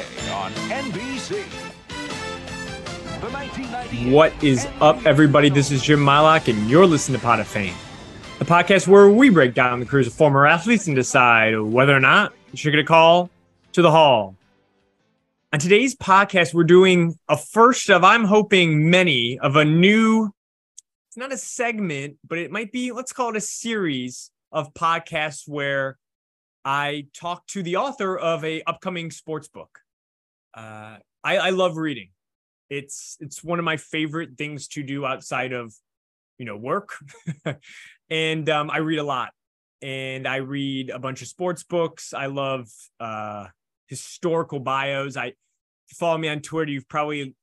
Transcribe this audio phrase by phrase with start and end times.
[0.00, 1.42] On NBC.
[4.10, 5.50] What is up, everybody?
[5.50, 7.74] This is Jim Mylock, and you're listening to Pod of Fame,
[8.38, 12.00] the podcast where we break down the careers of former athletes and decide whether or
[12.00, 13.28] not you should get a call
[13.72, 14.36] to the hall.
[15.52, 20.32] On today's podcast, we're doing a first of, I'm hoping, many of a new,
[21.08, 25.46] it's not a segment, but it might be, let's call it a series of podcasts
[25.46, 25.98] where
[26.64, 29.80] I talk to the author of a upcoming sports book.
[30.54, 32.10] Uh, I, I love reading.
[32.68, 35.74] It's it's one of my favorite things to do outside of,
[36.38, 36.90] you know, work,
[38.10, 39.30] and um, I read a lot.
[39.82, 42.12] And I read a bunch of sports books.
[42.12, 42.68] I love
[43.00, 43.46] uh,
[43.88, 45.16] historical bios.
[45.16, 45.32] I
[45.94, 46.70] follow me on Twitter.
[46.70, 47.34] You've probably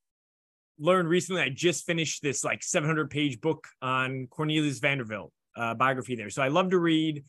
[0.78, 1.42] learned recently.
[1.42, 6.30] I just finished this like 700 page book on Cornelius Vanderbilt uh, biography there.
[6.30, 7.24] So I love to read.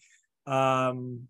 [0.45, 1.27] Um,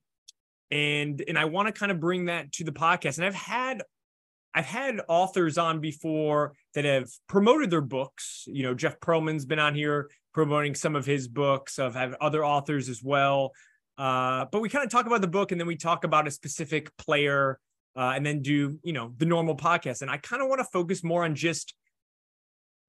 [0.72, 3.18] and and I want to kind of bring that to the podcast.
[3.18, 3.82] And I've had
[4.60, 8.44] I've had authors on before that have promoted their books.
[8.46, 11.80] You know, Jeff Pearlman's been on here promoting some of his books.
[11.80, 13.54] I've had other authors as well.
[13.98, 16.32] Uh, but we kind of talk about the book and then we talk about a
[16.32, 17.58] specific player
[17.96, 20.02] uh, and then do, you know, the normal podcast.
[20.02, 21.74] And I kind of want to focus more on just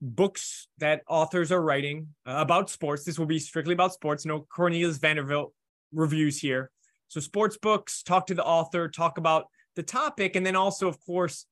[0.03, 3.05] books that authors are writing uh, about sports.
[3.05, 4.27] This will be strictly about sports.
[4.27, 5.55] No Cornelius Vanderbilt
[5.93, 6.73] reviews here.
[7.07, 9.47] So sports books, talk to the author, talk about
[9.77, 11.47] the topic, and then also, of course,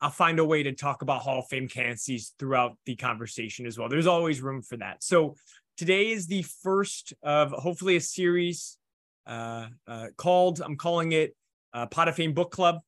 [0.00, 3.78] I'll find a way to talk about Hall of Fame candidacies throughout the conversation as
[3.78, 3.88] well.
[3.88, 5.02] There's always room for that.
[5.02, 5.36] So
[5.76, 8.78] today is the first of hopefully a series
[9.26, 11.34] uh, uh, called, I'm calling it
[11.72, 12.80] uh, Pod of Fame Book Club.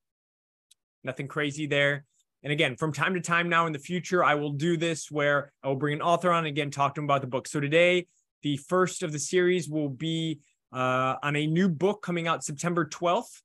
[1.02, 2.04] Nothing crazy there.
[2.42, 5.50] And again, from time to time now in the future, I will do this where
[5.62, 7.48] I will bring an author on and again, talk to him about the book.
[7.48, 8.06] So today,
[8.42, 10.40] the first of the series will be
[10.72, 13.40] uh, on a new book coming out September 12th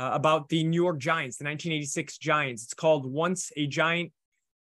[0.00, 2.64] uh, about the New York Giants, the 1986 Giants.
[2.64, 4.12] It's called Once a Giant,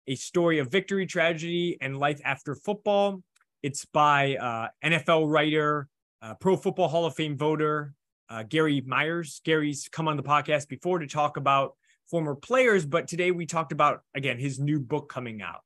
[0.06, 3.24] a story of victory, tragedy, and life after football.
[3.64, 5.88] It's by uh, NFL writer,
[6.22, 7.94] uh, Pro Football Hall of Fame voter,
[8.30, 9.40] uh, Gary Myers.
[9.46, 11.78] Gary's come on the podcast before to talk about
[12.10, 15.62] former players, but today we talked about, again, his new book coming out.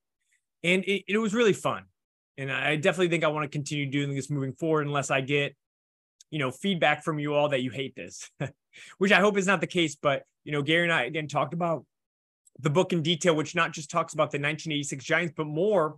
[0.63, 1.85] And it, it was really fun.
[2.37, 5.55] And I definitely think I want to continue doing this moving forward unless I get
[6.31, 8.29] you know feedback from you all that you hate this
[8.97, 11.53] which i hope is not the case but you know gary and i again talked
[11.53, 11.85] about
[12.59, 15.97] the book in detail which not just talks about the 1986 giants but more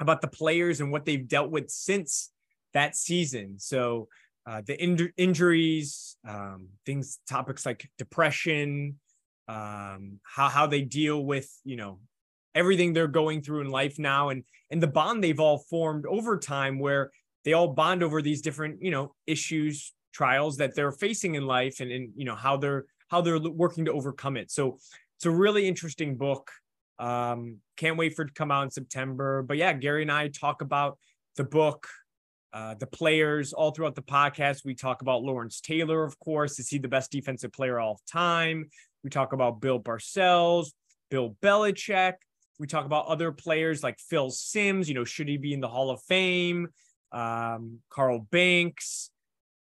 [0.00, 2.30] about the players and what they've dealt with since
[2.72, 3.58] that season.
[3.58, 4.08] So
[4.46, 8.98] uh, the in- injuries um, things topics like depression
[9.48, 11.98] um, how how they deal with you know
[12.54, 16.38] everything they're going through in life now and and the bond they've all formed over
[16.38, 17.10] time where
[17.44, 21.80] they all bond over these different you know issues trials that they're facing in life
[21.80, 24.50] and, and you know how they're how they're working to overcome it.
[24.50, 24.78] So
[25.16, 26.50] it's a really interesting book.
[26.98, 29.42] Um can't wait for it to come out in september.
[29.42, 30.98] But yeah gary and i talk about
[31.36, 31.88] the book
[32.52, 34.64] uh, the players all throughout the podcast.
[34.64, 36.58] We talk about lawrence taylor of course.
[36.58, 38.68] Is he the best defensive player all time?
[39.04, 40.72] We talk about bill parcells
[41.10, 42.14] bill belichick.
[42.58, 44.88] We talk about other players like phil simms.
[44.88, 46.68] You know should he be in the hall of fame
[47.12, 49.10] um, Carl Banks.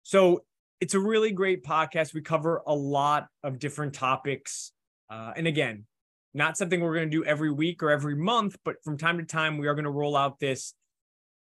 [0.03, 0.43] So
[0.81, 2.13] it's a really great podcast.
[2.13, 4.71] We cover a lot of different topics.
[5.09, 5.85] Uh, and again,
[6.33, 9.23] not something we're going to do every week or every month, but from time to
[9.23, 10.73] time, we are going to roll out this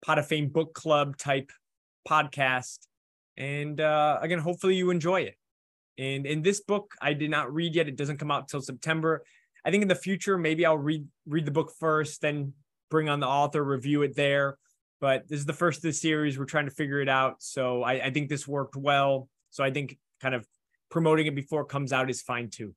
[0.04, 1.52] Pod of Fame book club type
[2.08, 2.80] podcast.
[3.38, 5.36] And uh, again, hopefully you enjoy it.
[5.98, 7.90] And in this book, I did not read yet.
[7.90, 9.24] It doesn't come out till September.
[9.66, 12.54] I think in the future, maybe I'll read read the book first, then
[12.90, 14.58] bring on the author, review it there
[15.00, 16.38] but this is the first of the series.
[16.38, 17.42] We're trying to figure it out.
[17.42, 19.30] So I, I think this worked well.
[19.50, 20.46] So I think kind of
[20.90, 22.74] promoting it before it comes out is fine too.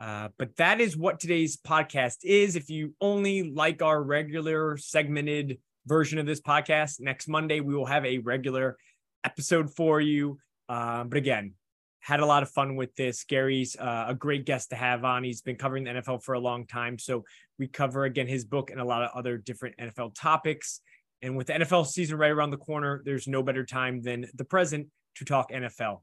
[0.00, 2.54] Uh, but that is what today's podcast is.
[2.54, 7.86] If you only like our regular segmented version of this podcast, next Monday we will
[7.86, 8.76] have a regular
[9.24, 10.38] episode for you.
[10.68, 11.54] Um, but again,
[12.00, 13.24] had a lot of fun with this.
[13.24, 15.24] Gary's uh, a great guest to have on.
[15.24, 16.98] He's been covering the NFL for a long time.
[16.98, 17.24] So
[17.58, 20.80] we cover again his book and a lot of other different NFL topics.
[21.20, 24.44] And with the NFL season right around the corner, there's no better time than the
[24.44, 24.86] present
[25.16, 26.02] to talk NFL.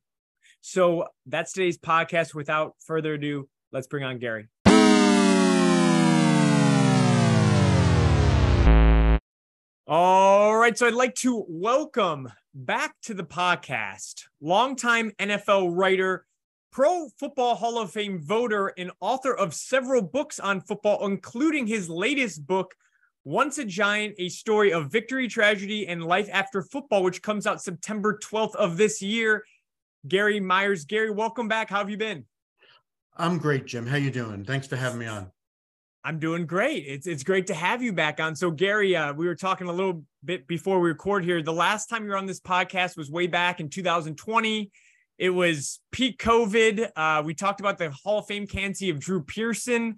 [0.60, 2.34] So that's today's podcast.
[2.34, 4.50] Without further ado, let's bring on Gary.
[9.88, 10.78] All right.
[10.78, 16.26] So I'd like to welcome back to the podcast longtime NFL writer,
[16.74, 21.90] Pro Football Hall of Fame voter, and author of several books on football, including his
[21.90, 22.76] latest book,
[23.26, 27.62] once a Giant, a story of victory, tragedy, and life after football, which comes out
[27.62, 29.44] September 12th of this year.
[30.08, 30.86] Gary Myers.
[30.86, 31.70] Gary, welcome back.
[31.70, 32.26] How have you been?
[33.18, 33.88] I'm great, Jim.
[33.88, 34.46] How you doing?
[34.46, 35.32] Thanks for having me on.
[36.04, 36.86] I'm doing great.
[36.86, 38.36] It's it's great to have you back on.
[38.36, 41.42] So Gary, uh, we were talking a little bit before we record here.
[41.42, 44.70] The last time you were on this podcast was way back in 2020.
[45.18, 46.92] It was peak COVID.
[46.96, 49.96] Uh, we talked about the Hall of Fame candidacy of Drew Pearson,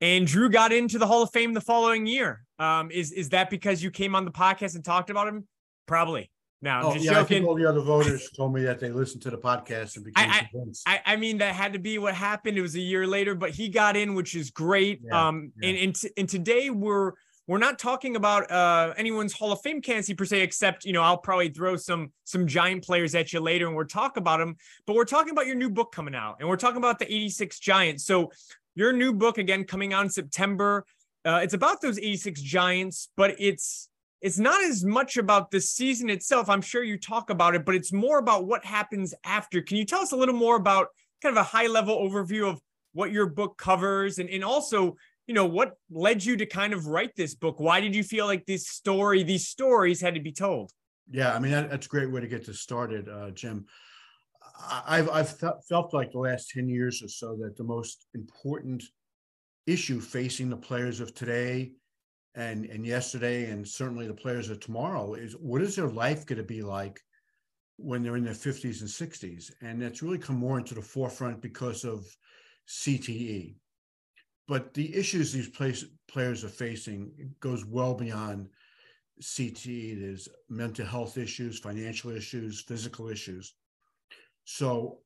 [0.00, 2.44] and Drew got into the Hall of Fame the following year.
[2.58, 5.46] Um, is is that because you came on the podcast and talked about him?
[5.86, 6.30] Probably.
[6.62, 7.24] No, I'm oh, just yeah, joking.
[7.24, 10.04] I think all the other voters told me that they listened to the podcast and
[10.04, 10.82] became I, convinced.
[10.86, 12.58] I, I mean, that had to be what happened.
[12.58, 15.00] It was a year later, but he got in, which is great.
[15.02, 15.70] Yeah, um, yeah.
[15.70, 17.12] and and, t- and today we're
[17.46, 21.02] we're not talking about uh anyone's Hall of Fame candidacy per se, except you know
[21.02, 24.56] I'll probably throw some some giant players at you later, and we'll talk about them.
[24.86, 27.58] But we're talking about your new book coming out, and we're talking about the '86
[27.58, 28.04] Giants.
[28.04, 28.32] So
[28.74, 30.84] your new book again coming out in September.
[31.24, 33.88] Uh, it's about those '86 Giants, but it's
[34.20, 36.48] it's not as much about the season itself.
[36.48, 39.62] I'm sure you talk about it, but it's more about what happens after.
[39.62, 40.88] Can you tell us a little more about
[41.22, 42.60] kind of a high level overview of
[42.92, 44.96] what your book covers and, and also,
[45.26, 47.60] you know, what led you to kind of write this book?
[47.60, 50.70] Why did you feel like this story, these stories had to be told?
[51.10, 53.66] Yeah, I mean that, that's a great way to get this started, uh, Jim.
[54.68, 58.84] I've I've fe- felt like the last ten years or so that the most important
[59.66, 61.72] issue facing the players of today
[62.34, 66.38] and and yesterday, and certainly the players of tomorrow, is what is their life going
[66.38, 67.00] to be like
[67.76, 71.40] when they're in their fifties and sixties, and that's really come more into the forefront
[71.40, 72.06] because of
[72.68, 73.56] CTE.
[74.46, 78.48] But the issues these place, players are facing goes well beyond
[79.22, 80.00] CTE.
[80.00, 83.54] There's mental health issues, financial issues, physical issues.
[84.52, 84.98] So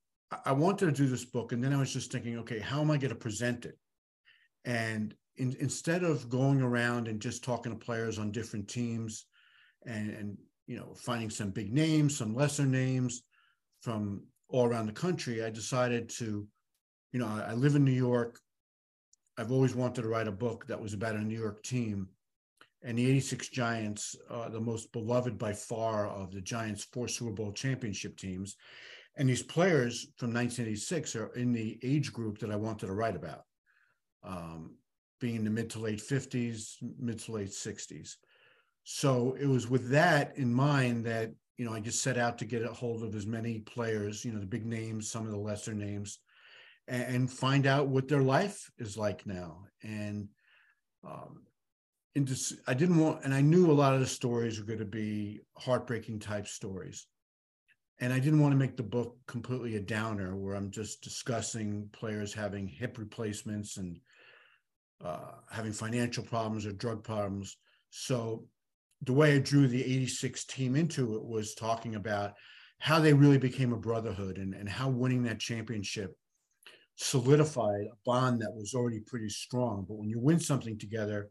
[0.46, 2.91] I- wanted to do this book, and then I was just thinking, okay, how am
[2.91, 3.79] I going to present it?
[4.64, 9.26] And in, instead of going around and just talking to players on different teams,
[9.85, 13.23] and and you know finding some big names, some lesser names
[13.82, 16.49] from all around the country, I decided to,
[17.12, 18.40] you know, I, I live in New York.
[19.37, 22.08] I've always wanted to write a book that was about a New York team
[22.85, 27.32] and the 86 Giants are the most beloved by far of the Giants' four Super
[27.32, 28.56] Bowl championship teams.
[29.16, 33.14] And these players from 1986 are in the age group that I wanted to write
[33.14, 33.43] about,
[34.25, 34.76] um,
[35.20, 38.16] being in the mid to late 50s, mid to late 60s.
[38.82, 42.44] So it was with that in mind that, you know, I just set out to
[42.44, 45.38] get a hold of as many players, you know, the big names, some of the
[45.38, 46.19] lesser names,
[46.88, 49.64] and, and find out what their life is like now.
[49.82, 50.28] And,
[51.05, 51.44] um,
[52.14, 54.84] into I didn't want, and I knew a lot of the stories were going to
[54.84, 57.06] be heartbreaking type stories.
[58.04, 61.88] And I didn't want to make the book completely a downer where I'm just discussing
[61.90, 63.98] players having hip replacements and
[65.02, 67.56] uh, having financial problems or drug problems.
[67.88, 68.44] So
[69.00, 72.34] the way I drew the 86 team into it was talking about
[72.78, 76.14] how they really became a brotherhood and, and how winning that championship
[76.96, 79.86] solidified a bond that was already pretty strong.
[79.88, 81.30] But when you win something together,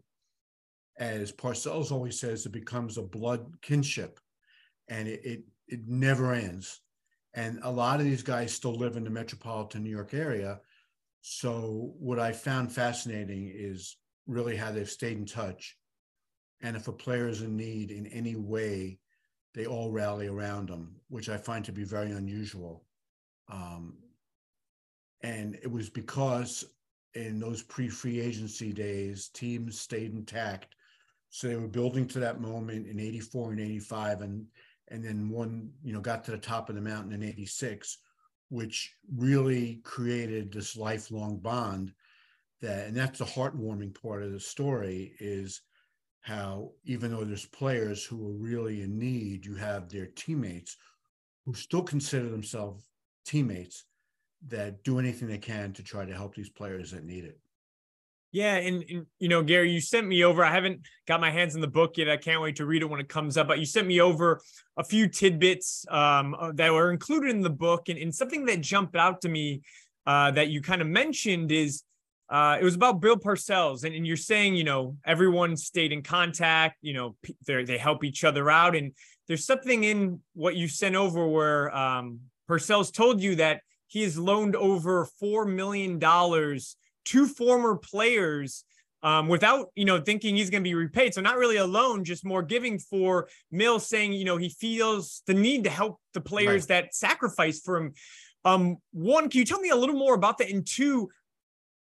[0.97, 4.19] as Parcells always says, it becomes a blood kinship
[4.89, 6.81] and it, it, it never ends.
[7.33, 10.60] And a lot of these guys still live in the metropolitan New York area.
[11.21, 13.97] So, what I found fascinating is
[14.28, 15.78] really how they've stayed in touch.
[16.61, 18.99] And if a player is in need in any way,
[19.54, 22.85] they all rally around them, which I find to be very unusual.
[23.52, 23.97] Um,
[25.21, 26.66] and it was because
[27.16, 30.76] in those pre free agency days, teams stayed intact
[31.33, 34.45] so they were building to that moment in 84 and 85 and
[34.94, 37.97] and then one you know got to the top of the mountain in 86
[38.50, 41.92] which really created this lifelong bond
[42.62, 45.62] that and that's the heartwarming part of the story is
[46.21, 50.78] how even though there's players who are really in need you have their teammates
[51.45, 52.88] who still consider themselves
[53.26, 53.85] teammates
[54.47, 57.40] that do anything they can to try to help these players that need it
[58.33, 60.44] Yeah, and, and you know, Gary, you sent me over.
[60.44, 62.09] I haven't got my hands in the book yet.
[62.09, 63.47] I can't wait to read it when it comes up.
[63.47, 64.42] But you sent me over
[64.75, 68.61] a few tidbits um, uh, that were included in the book, and, and something that
[68.61, 69.61] jumped out to me
[70.07, 71.83] uh, that you kind of mentioned is
[72.28, 76.02] uh, it was about Bill Parcells, and, and you're saying you know everyone stayed in
[76.02, 76.78] contact.
[76.81, 78.94] You know, they they help each other out, and
[79.28, 84.18] there's something in what you sent over where um, Parcells told you that he has
[84.18, 88.64] loaned over four million dollars to former players
[89.04, 91.14] um, without you know thinking he's going to be repaid.
[91.14, 95.22] So not really a loan, just more giving for Mills, saying you know he feels
[95.28, 96.83] the need to help the players Right.
[96.83, 97.94] that sacrifice for him.
[98.45, 100.50] Um, one, can you tell me a little more about that?
[100.50, 101.10] And two,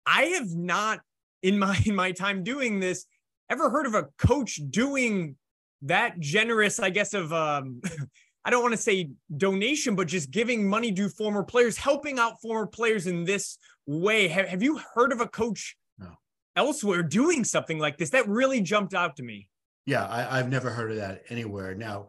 [0.07, 1.01] I have not
[1.43, 3.05] in my in my time doing this
[3.51, 5.37] ever heard of a coach doing
[5.83, 7.83] that generous, I guess, of um,
[8.45, 12.41] I don't want to say donation, but just giving money to former players, helping out
[12.41, 13.57] former players in this
[13.87, 14.29] way.
[14.29, 16.11] Have, have you heard of a coach no.
[16.57, 18.11] elsewhere doing something like this?
[18.11, 19.49] That really jumped out to me.
[19.87, 21.75] Yeah, I, I've never heard of that anywhere.
[21.75, 22.09] Now,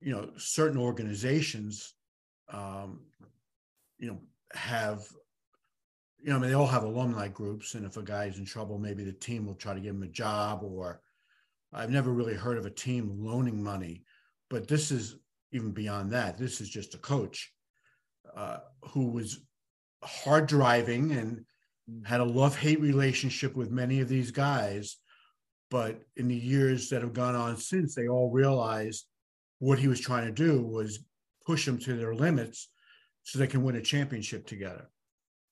[0.00, 1.94] you know, certain organizations,
[2.48, 3.00] um,
[3.98, 4.18] you know,
[4.52, 5.04] have,
[6.20, 8.78] you know, I mean, they all have alumni groups, and if a guy's in trouble,
[8.78, 10.62] maybe the team will try to give him a job.
[10.62, 11.00] Or
[11.72, 14.04] I've never really heard of a team loaning money,
[14.50, 15.16] but this is
[15.54, 16.36] even beyond that.
[16.36, 17.52] This is just a coach
[18.36, 18.58] uh,
[18.90, 19.40] who was
[20.02, 21.44] hard driving and
[22.04, 24.96] had a love hate relationship with many of these guys.
[25.70, 29.06] But in the years that have gone on since, they all realized
[29.58, 31.04] what he was trying to do was
[31.46, 32.68] push them to their limits
[33.22, 34.90] so they can win a championship together.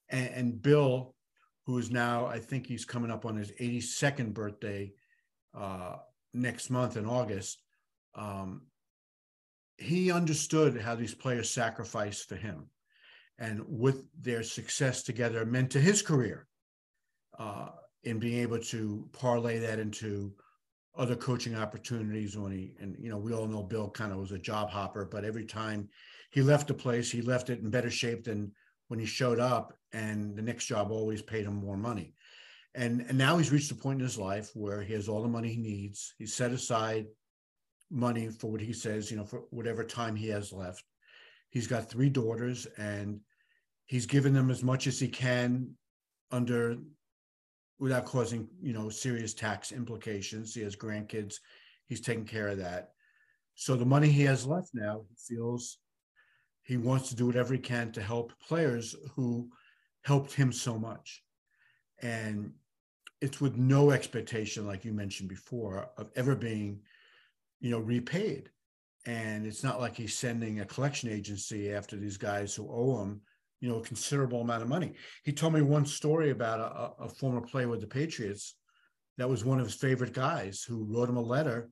[0.09, 1.15] And, and Bill,
[1.67, 4.93] who is now, I think he's coming up on his 82nd birthday
[5.57, 5.97] uh,
[6.35, 7.63] next month in August,
[8.15, 8.63] um,
[9.83, 12.67] he understood how these players sacrificed for him
[13.39, 16.47] and with their success together meant to his career
[17.39, 17.69] uh,
[18.05, 20.33] in being able to parlay that into
[20.97, 24.33] other coaching opportunities when he and you know we all know bill kind of was
[24.33, 25.89] a job hopper but every time
[26.31, 28.53] he left a place he left it in better shape than
[28.89, 32.15] when he showed up and the next job always paid him more money.
[32.75, 35.29] And and now he's reached a point in his life where he has all the
[35.29, 36.13] money he needs.
[36.19, 37.07] He's set aside
[37.93, 40.85] money for what he says, you know, for whatever time he has left.
[41.51, 43.21] He's got three daughters and
[43.87, 45.75] he's given them as much as he can
[46.31, 46.79] under
[47.79, 50.55] without causing, you know, serious tax implications.
[50.55, 51.35] He has grandkids.
[51.87, 52.93] He's taking care of that.
[53.55, 55.79] So the money he has left now, he feels
[56.63, 59.51] he wants to do whatever he can to help players who
[60.03, 61.23] helped him so much.
[62.01, 62.53] And
[63.21, 66.81] it's with no expectation, like you mentioned before, of ever being
[67.63, 68.51] you know, repaid.
[69.07, 73.21] And it's not like he's sending a collection agency after these guys who owe him,
[73.61, 74.93] you know, a considerable amount of money.
[75.25, 78.57] He told me one story about a, a former player with the Patriots
[79.17, 81.71] that was one of his favorite guys who wrote him a letter.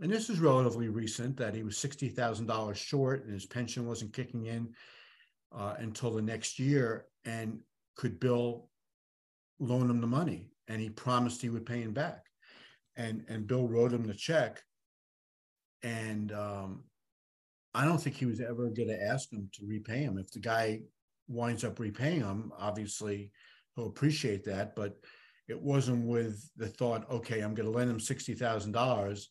[0.00, 4.46] And this is relatively recent that he was $60,000 short and his pension wasn't kicking
[4.46, 4.70] in
[5.52, 7.06] uh, until the next year.
[7.26, 7.60] And
[7.96, 8.68] could Bill
[9.58, 10.48] loan him the money?
[10.68, 12.24] And he promised he would pay him back.
[12.96, 14.62] And, and Bill wrote him the check
[15.82, 16.84] and um,
[17.74, 20.18] I don't think he was ever going to ask him to repay him.
[20.18, 20.80] If the guy
[21.28, 23.30] winds up repaying him, obviously
[23.76, 24.74] he'll appreciate that.
[24.74, 24.96] But
[25.48, 29.28] it wasn't with the thought, okay, I'm going to lend him sixty thousand dollars,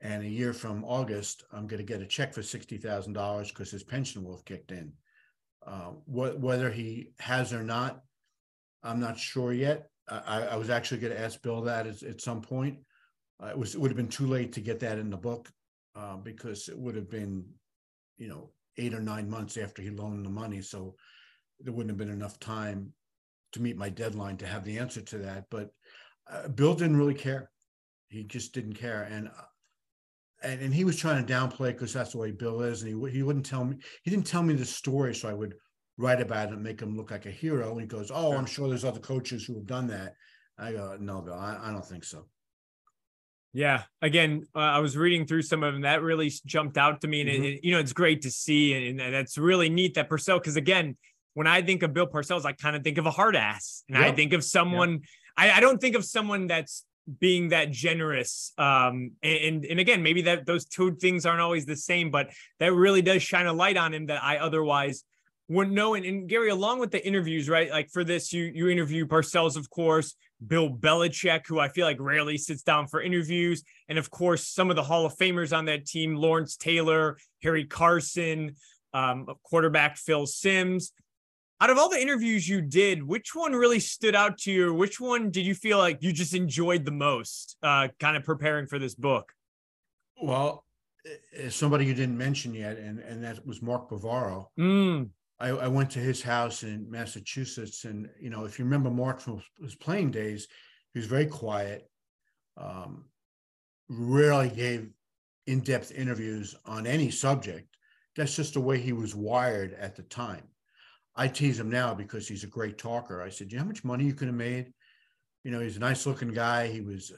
[0.00, 3.50] and a year from August, I'm going to get a check for sixty thousand dollars
[3.50, 4.92] because his pension will have kicked in.
[5.66, 8.00] Uh, wh- whether he has or not,
[8.82, 9.88] I'm not sure yet.
[10.08, 12.78] I, I was actually going to ask Bill that at, at some point.
[13.40, 15.50] Uh, it was it would have been too late to get that in the book
[15.94, 17.44] uh, because it would have been,
[18.16, 20.62] you know, eight or nine months after he loaned the money.
[20.62, 20.94] So
[21.60, 22.92] there wouldn't have been enough time
[23.52, 25.46] to meet my deadline to have the answer to that.
[25.50, 25.70] But
[26.30, 27.50] uh, Bill didn't really care.
[28.08, 29.02] He just didn't care.
[29.10, 29.42] And uh,
[30.42, 32.82] and, and he was trying to downplay because that's the way Bill is.
[32.82, 35.14] And he, he wouldn't tell me, he didn't tell me the story.
[35.14, 35.54] So I would
[35.98, 37.72] write about it and make him look like a hero.
[37.72, 40.14] And he goes, Oh, I'm sure there's other coaches who have done that.
[40.58, 42.26] I go, No, Bill, I, I don't think so.
[43.52, 43.82] Yeah.
[44.00, 47.22] Again, uh, I was reading through some of them that really jumped out to me.
[47.22, 47.44] And, mm-hmm.
[47.44, 48.74] it, you know, it's great to see.
[48.74, 50.96] And, and that's really neat that Parcells, because again,
[51.34, 53.84] when I think of Bill Parcells, I kind of think of a hard ass.
[53.88, 54.06] And yep.
[54.06, 55.00] I think of someone, yep.
[55.36, 56.84] I, I, don't think of someone that's
[57.18, 58.52] being that generous.
[58.58, 62.72] Um, and, and again, maybe that those two things aren't always the same, but that
[62.72, 65.04] really does shine a light on him that I otherwise
[65.48, 65.94] wouldn't know.
[65.94, 67.70] And, and Gary, along with the interviews, right?
[67.70, 70.14] Like for this, you you interview Parcells, of course,
[70.46, 74.70] Bill Belichick, who I feel like rarely sits down for interviews, and of course some
[74.70, 78.56] of the Hall of Famers on that team: Lawrence Taylor, Harry Carson,
[78.94, 80.92] um, quarterback Phil Simms.
[81.62, 84.72] Out of all the interviews you did, which one really stood out to you?
[84.72, 88.66] Which one did you feel like you just enjoyed the most, uh, kind of preparing
[88.66, 89.30] for this book?
[90.22, 90.64] Well,
[91.50, 94.46] somebody you didn't mention yet, and and that was Mark Bavaro.
[94.58, 95.10] Mm.
[95.40, 99.20] I, I, went to his house in Massachusetts, and you know, if you remember Mark
[99.20, 100.46] from his playing days,
[100.92, 101.88] he was very quiet.
[102.56, 103.06] Um,
[103.88, 104.90] rarely gave
[105.46, 107.76] in-depth interviews on any subject.
[108.16, 110.44] That's just the way he was wired at the time.
[111.16, 113.22] I tease him now because he's a great talker.
[113.22, 114.72] I said, "You know how much money you could have made?"
[115.42, 116.68] You know, he's a nice-looking guy.
[116.68, 117.12] He was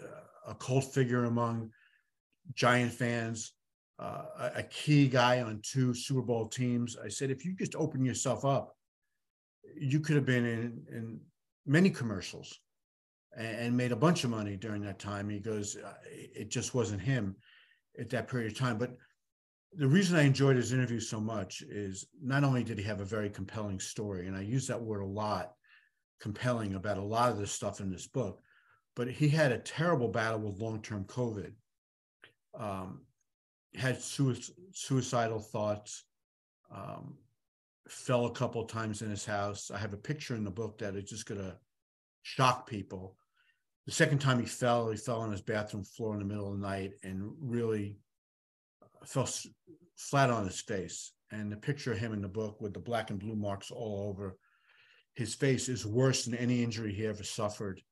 [0.46, 1.72] a cult figure among
[2.54, 3.52] Giant fans
[4.02, 6.96] uh, a key guy on two Super Bowl teams.
[7.02, 8.76] I said, if you just open yourself up,
[9.76, 11.20] you could have been in, in
[11.66, 12.58] many commercials
[13.36, 15.28] and, and, made a bunch of money during that time.
[15.28, 15.76] He goes,
[16.10, 17.36] it just wasn't him
[17.98, 18.76] at that period of time.
[18.76, 18.96] But
[19.74, 23.06] the reason I enjoyed his interview so much is not only did he have a
[23.06, 25.52] very compelling story, and I use that word a lot,
[26.20, 28.40] compelling about a lot of the stuff in this book,
[28.96, 31.52] but he had a terrible battle with long-term COVID.
[32.58, 33.02] Um,
[33.74, 36.04] had suicidal thoughts.
[36.74, 37.18] Um,
[37.88, 39.70] fell a couple times in his house.
[39.70, 41.56] I have a picture in the book that is just going to
[42.22, 43.16] shock people.
[43.86, 46.60] The second time he fell, he fell on his bathroom floor in the middle of
[46.60, 47.98] the night and really
[49.04, 49.28] fell
[49.96, 51.12] flat on his face.
[51.30, 54.08] And the picture of him in the book with the black and blue marks all
[54.08, 54.36] over
[55.14, 57.82] his face is worse than any injury he ever suffered,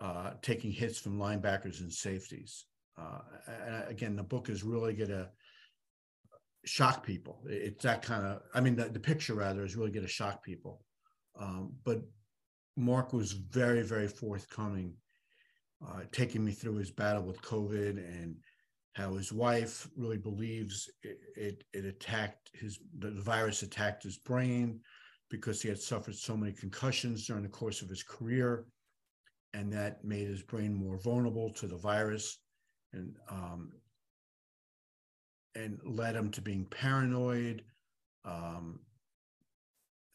[0.00, 2.64] uh, taking hits from linebackers and safeties.
[2.98, 3.20] Uh,
[3.66, 5.28] and again, the book is really going to
[6.64, 7.42] shock people.
[7.46, 10.44] It's that kind of, I mean, the, the picture rather is really going to shock
[10.44, 10.84] people.
[11.38, 12.02] Um, but
[12.76, 14.94] Mark was very, very forthcoming,
[15.86, 18.36] uh, taking me through his battle with COVID and
[18.94, 24.80] how his wife really believes it, it, it attacked his, the virus attacked his brain
[25.30, 28.66] because he had suffered so many concussions during the course of his career.
[29.54, 32.38] And that made his brain more vulnerable to the virus.
[32.92, 33.72] And um,
[35.54, 37.62] and led him to being paranoid,
[38.24, 38.80] um,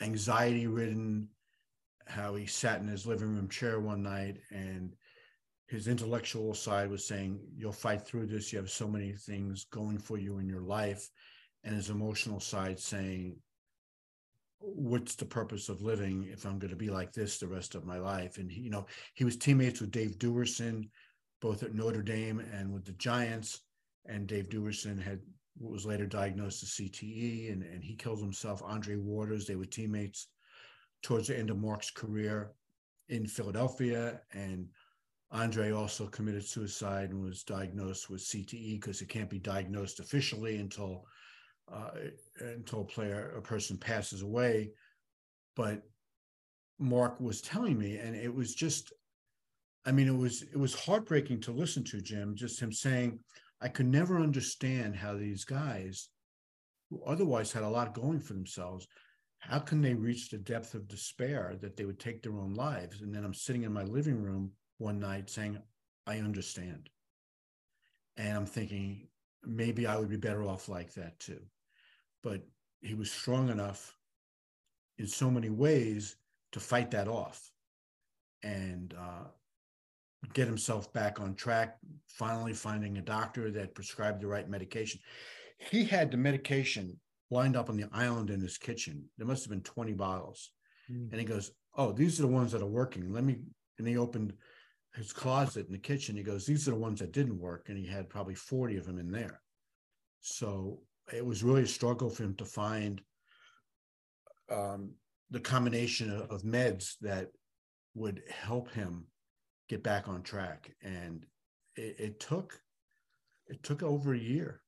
[0.02, 1.30] anxiety ridden,
[2.08, 4.96] how he sat in his living room chair one night and
[5.68, 8.52] his intellectual side was saying, You'll fight through this.
[8.52, 11.10] You have so many things going for you in your life.
[11.64, 13.36] And his emotional side saying,
[14.60, 17.86] What's the purpose of living if I'm going to be like this the rest of
[17.86, 18.38] my life?
[18.38, 20.90] And, he, you know, he was teammates with Dave Duerson,
[21.42, 23.62] both at Notre Dame and with the Giants
[24.06, 25.20] and Dave Duerson had
[25.60, 28.62] was later diagnosed with CTE, and, and he killed himself.
[28.64, 30.28] Andre Waters, they were teammates
[31.02, 32.52] towards the end of Mark's career
[33.10, 34.68] in Philadelphia, and
[35.32, 40.58] Andre also committed suicide and was diagnosed with CTE because it can't be diagnosed officially
[40.58, 41.06] until
[41.74, 41.90] uh,
[42.40, 44.72] until a player a person passes away.
[45.56, 45.82] But
[46.80, 48.94] Mark was telling me, and it was just,
[49.88, 52.36] I mean, it was it was heartbreaking to listen to Jim.
[52.36, 53.20] Just him saying,
[53.62, 56.10] I could never understand how these guys,
[56.90, 58.86] who otherwise had a lot going for themselves,
[59.40, 63.02] how can they reach the depth of despair that they would take their own lives?
[63.02, 65.58] And then I'm sitting in my living room one night saying,
[66.06, 66.90] I understand.
[68.18, 69.08] And I'm thinking,
[69.46, 71.40] maybe I would be better off like that too.
[72.24, 72.42] But
[72.82, 73.96] he was strong enough
[74.98, 76.18] in so many ways
[76.52, 77.50] to fight that off.
[78.44, 79.28] And uh,
[80.34, 81.78] get himself back on track,
[82.08, 85.00] finally finding a doctor that prescribed the right medication.
[85.72, 87.00] He had the medication
[87.30, 89.06] lined up on the island in his kitchen.
[89.18, 90.52] There must have been 20 bottles.
[90.92, 91.12] Mm.
[91.12, 93.12] And he goes, Oh, these are the ones that are working.
[93.14, 93.38] Let me,
[93.78, 94.34] and he opened
[94.96, 96.16] his closet in the kitchen.
[96.16, 97.68] He goes, These are the ones that didn't work.
[97.70, 99.42] And he had probably 40 of them in there.
[100.22, 100.82] So
[101.14, 103.02] it was really a struggle for him to find
[104.50, 104.92] um,
[105.30, 107.30] the combination of, of meds that
[107.94, 109.06] would help him
[109.70, 110.72] get back on track.
[110.82, 111.26] And
[111.76, 112.60] it, it took
[113.48, 114.62] it took over a year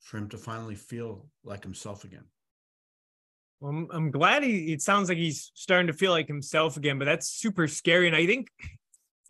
[0.00, 2.24] for him to finally feel like himself again.
[3.60, 4.72] Well, I'm, I'm glad he.
[4.72, 8.06] It sounds like he's starting to feel like himself again, but that's super scary.
[8.06, 8.48] And I think,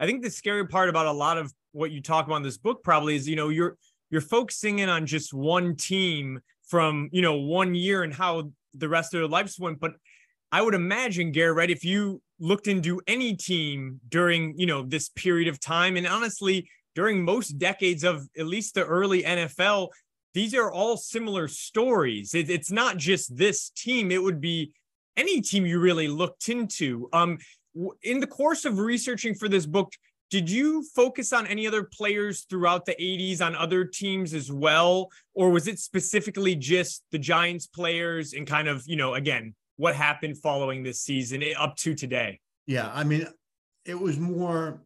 [0.00, 2.58] I think the scary part about a lot of what you talk about in this
[2.58, 3.76] book probably is, you know, you're
[4.10, 8.88] you're focusing in on just one team from you know one year and how the
[8.88, 9.80] rest of their lives went.
[9.80, 9.92] But
[10.52, 11.70] I would imagine, Garrett, right?
[11.70, 16.68] If you looked into any team during, you know, this period of time, and honestly,
[16.94, 19.88] during most decades of at least the early NFL,
[20.34, 22.34] these are all similar stories.
[22.34, 24.72] It, it's not just this team; it would be
[25.16, 27.08] any team you really looked into.
[27.14, 27.38] Um,
[28.02, 29.90] in the course of researching for this book,
[30.30, 35.10] did you focus on any other players throughout the 80s on other teams as well
[35.34, 39.94] or was it specifically just the giants players and kind of you know again what
[39.94, 42.40] happened following this season eh, up to today.
[42.66, 43.26] Yeah, I mean,
[43.84, 44.82] it was more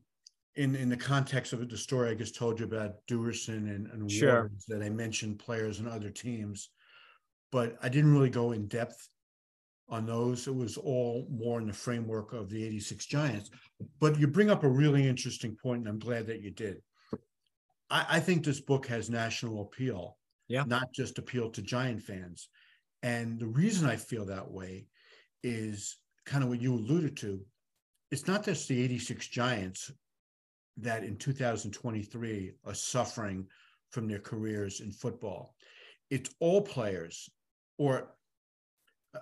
[0.54, 4.10] in in the context of the story I just told you about Duerson and, and
[4.10, 4.50] sure.
[4.68, 6.70] that I mentioned players and other teams,
[7.52, 9.08] but I didn't really go in depth
[9.88, 10.48] on those.
[10.48, 13.50] It was all more in the framework of the 86 Giants.
[14.00, 16.82] But you bring up a really interesting point, and I'm glad that you did.
[17.90, 20.16] I, I think this book has national appeal,
[20.48, 20.64] yeah.
[20.66, 22.48] not just appeal to Giant fans.
[23.02, 24.86] And the reason I feel that way
[25.42, 27.40] is kind of what you alluded to.
[28.10, 29.92] It's not just the 86 Giants
[30.78, 33.46] that in 2023 are suffering
[33.90, 35.54] from their careers in football.
[36.10, 37.30] It's all players
[37.78, 38.14] or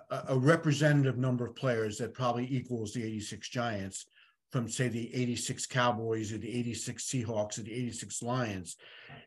[0.09, 4.05] a, a representative number of players that probably equals the 86 Giants
[4.51, 8.77] from say the 86 Cowboys or the 86 Seahawks or the 86 Lions.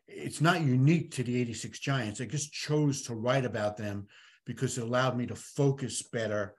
[0.07, 2.21] It's not unique to the 86 Giants.
[2.21, 4.07] I just chose to write about them
[4.49, 6.55] because it allowed me to focus better.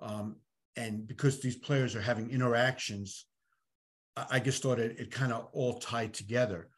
[0.00, 0.36] Um,
[0.76, 3.26] and because these players are having interactions,
[4.16, 6.70] I just thought it, it kind of all tied together.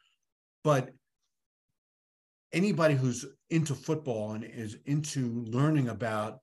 [0.65, 0.89] But
[2.51, 6.39] anybody who's into football and is into learning about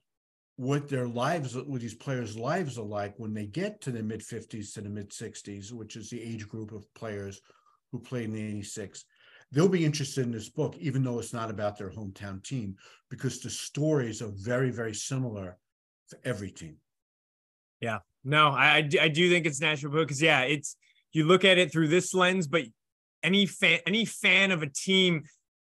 [0.56, 4.20] what their lives, what these players' lives are like when they get to the mid
[4.20, 7.42] 50s to the mid 60s, which is the age group of players
[7.92, 9.04] who played in the 86.
[9.54, 12.76] They'll be interested in this book, even though it's not about their hometown team,
[13.08, 15.58] because the stories are very, very similar
[16.08, 16.76] for every team.
[17.80, 20.76] Yeah, no, I, I do think it's national book because yeah, it's
[21.12, 22.64] you look at it through this lens, but
[23.22, 25.22] any fan, any fan of a team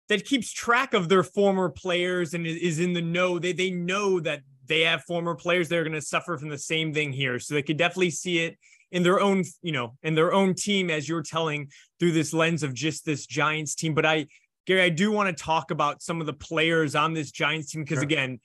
[0.09, 4.21] that keeps track of their former players and is in the know, they they know
[4.21, 7.41] that they have former players that are going to suffer from the same thing here.
[7.41, 8.57] So they could definitely see it
[8.95, 12.63] in their own, you know, in their own team as you're telling through this lens
[12.63, 13.93] of just this Giants team.
[13.93, 14.29] But I,
[14.67, 17.83] Gary, I do want to talk about some of the players on this Giants team
[17.83, 18.05] because sure.
[18.05, 18.39] again,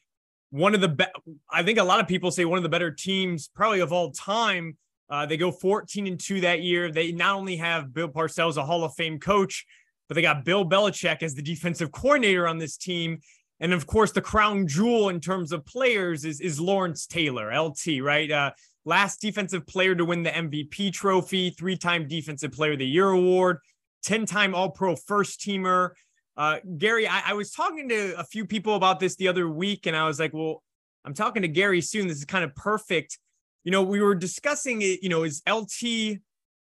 [0.49, 1.11] one of the best,
[1.51, 4.11] I think a lot of people say one of the better teams probably of all
[4.11, 4.75] time.
[5.07, 6.91] Uh, they go 14 and 2 that year.
[6.91, 9.67] They not only have Bill Parcells, a Hall of Fame coach,
[10.07, 13.19] but they got Bill Belichick as the defensive coordinator on this team.
[13.59, 18.01] And of course, the crown jewel in terms of players is, is Lawrence Taylor, LT,
[18.01, 18.31] right?
[18.31, 18.51] Uh,
[18.85, 23.09] last defensive player to win the MVP trophy, three time Defensive Player of the Year
[23.09, 23.57] award,
[24.03, 25.91] 10 time All Pro first teamer.
[26.37, 29.87] Uh, Gary, I, I, was talking to a few people about this the other week,
[29.87, 30.63] and I was like, well,
[31.03, 32.07] I'm talking to Gary soon.
[32.07, 33.19] This is kind of perfect.
[33.65, 36.19] You know, we were discussing it, you know, is LT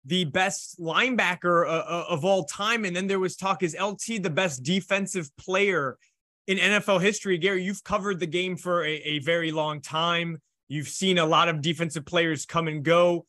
[0.06, 2.86] the best linebacker uh, uh, of all time?
[2.86, 5.98] And then there was talk, is LT the best defensive player?
[6.50, 10.42] in NFL history, Gary, you've covered the game for a, a very long time.
[10.70, 13.26] You've seen a lot of defensive players come and go.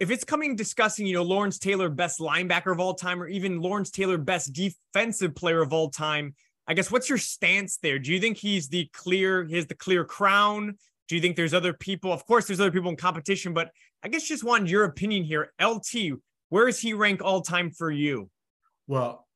[0.00, 3.60] If it's coming discussing, you know, Lawrence Taylor, best linebacker of all time, or even
[3.60, 6.34] Lawrence Taylor, best defensive player of all time,
[6.66, 7.98] I guess what's your stance there?
[7.98, 10.78] Do you think he's the clear, he has the clear crown?
[11.08, 12.12] Do you think there's other people?
[12.12, 13.70] Of course, there's other people in competition, but
[14.02, 15.52] I guess just wanted your opinion here.
[15.62, 18.30] LT, where does he rank all time for you?
[18.86, 19.26] Well,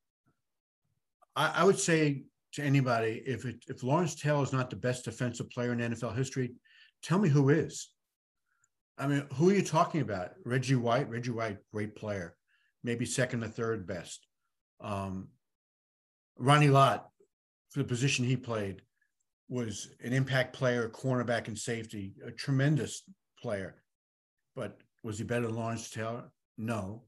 [1.37, 5.05] I, I would say to anybody if it, if Lawrence Taylor is not the best
[5.05, 6.55] defensive player in NFL history,
[7.03, 7.89] tell me who is.
[8.99, 10.31] I mean, who are you talking about?
[10.45, 12.35] Reggie White, Reggie White, great player,
[12.83, 14.27] maybe second or third best.
[14.81, 15.29] Um,
[16.39, 17.09] Ronnie Lott,
[17.71, 18.83] for the position he played,
[19.49, 23.03] was an impact player, cornerback and safety, a tremendous
[23.41, 23.83] player.
[24.55, 26.31] But was he better than Lawrence Taylor?
[26.57, 27.05] No.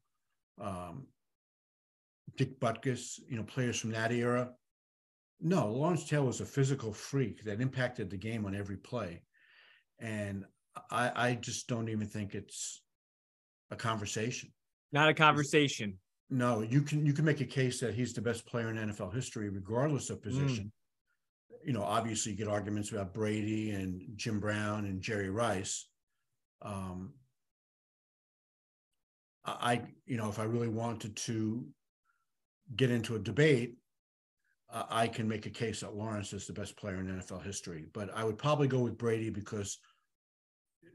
[0.61, 1.07] Um,
[2.37, 4.51] Dick Butkus, you know, players from that era.
[5.41, 9.23] No, Lawrence Taylor was a physical freak that impacted the game on every play.
[10.01, 10.45] And
[10.91, 12.83] I, I just don't even think it's
[13.71, 14.53] a conversation.
[14.93, 15.99] Not a conversation.
[16.31, 19.15] No, you can you can make a case that he's the best player in NFL
[19.15, 20.67] history, regardless of position.
[20.67, 21.67] Mm.
[21.67, 25.89] You know, obviously you get arguments about Brady and Jim Brown and Jerry Rice.
[26.63, 27.15] Um,
[29.45, 31.67] I, you know, if I really wanted to
[32.77, 33.77] get into a debate,
[34.71, 37.87] uh, I can make a case that Lawrence is the best player in NFL history,
[37.93, 39.79] but I would probably go with Brady because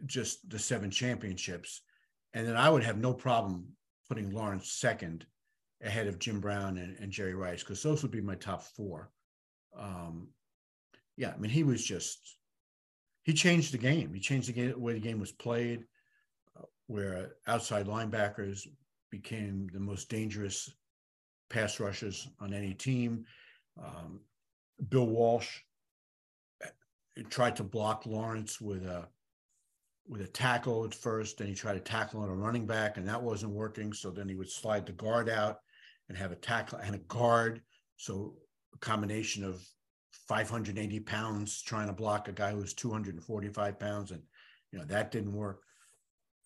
[0.06, 1.82] just the seven championships.
[2.34, 3.68] And then I would have no problem
[4.08, 5.26] putting Lawrence second
[5.84, 9.12] ahead of Jim Brown and, and Jerry Rice, because those would be my top four.
[9.78, 10.30] Um,
[11.18, 12.38] yeah, I mean, he was just,
[13.24, 14.14] he changed the game.
[14.14, 15.84] He changed the, game, the way the game was played,
[16.58, 18.68] uh, where outside linebackers
[19.12, 20.72] became the most dangerous
[21.50, 23.26] pass rushers on any team.
[23.82, 24.22] Um,
[24.90, 25.60] Bill Walsh
[26.64, 26.70] uh,
[27.30, 29.08] tried to block Lawrence with a
[30.08, 33.08] with a tackle at first, then he tried to tackle on a running back, and
[33.08, 33.94] that wasn't working.
[33.94, 35.58] So then he would slide the guard out
[36.10, 37.62] and have a tackle and a guard.
[37.98, 38.36] So
[38.74, 39.66] a combination of
[40.28, 44.22] 580 pounds trying to block a guy who was 245 pounds, and
[44.72, 45.62] you know that didn't work.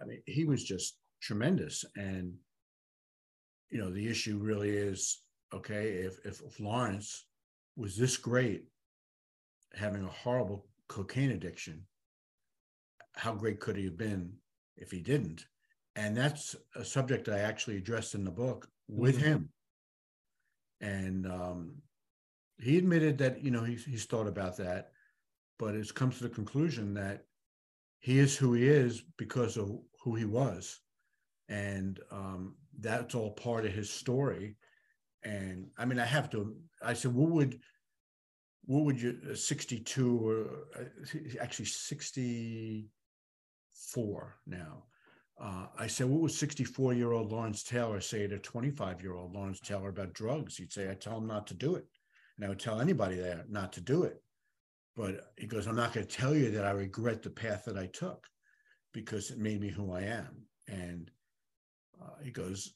[0.01, 2.33] I mean, he was just tremendous, and
[3.69, 5.21] you know the issue really is
[5.53, 7.25] okay, if, if, if Lawrence
[7.75, 8.65] was this great,
[9.73, 11.83] having a horrible cocaine addiction,
[13.17, 14.33] how great could he have been
[14.77, 15.45] if he didn't?
[15.95, 19.25] And that's a subject I actually addressed in the book with mm-hmm.
[19.25, 19.49] him.
[20.79, 21.81] And um,
[22.61, 24.91] he admitted that, you know, he's, he's thought about that,
[25.57, 27.25] but it's come to the conclusion that
[27.99, 29.71] he is who he is because of
[30.03, 30.79] who he was.
[31.49, 34.55] And um, that's all part of his story.
[35.23, 37.59] And I mean, I have to, I said, what would,
[38.65, 40.45] what would you, uh, 62 or
[40.79, 40.83] uh,
[41.41, 42.87] actually 60,
[43.77, 44.83] four now.
[45.39, 49.33] Uh, I said, What would 64 year old Lawrence Taylor say to 25 year old
[49.33, 50.57] Lawrence Taylor about drugs?
[50.57, 51.85] He'd say, I tell him not to do it.
[52.35, 54.21] And I would tell anybody there not to do it.
[54.95, 57.77] But he goes, I'm not going to tell you that I regret the path that
[57.77, 58.25] I took
[58.93, 60.43] because it made me who I am.
[60.67, 61.11] And
[62.01, 62.73] uh, he goes,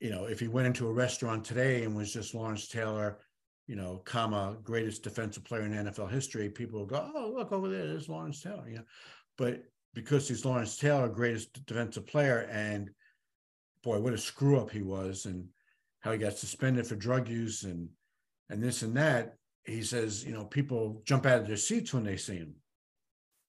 [0.00, 3.18] You know, if he went into a restaurant today and was just Lawrence Taylor,
[3.66, 7.68] you know, comma, greatest defensive player in NFL history, people would go, Oh, look over
[7.68, 8.84] there, there's Lawrence Taylor, you know.
[9.36, 12.90] But because he's Lawrence Taylor, greatest defensive player, and
[13.82, 15.46] boy, what a screw up he was, and
[16.00, 17.88] how he got suspended for drug use and
[18.50, 19.34] and this and that.
[19.64, 22.54] He says, you know, people jump out of their seats when they see him,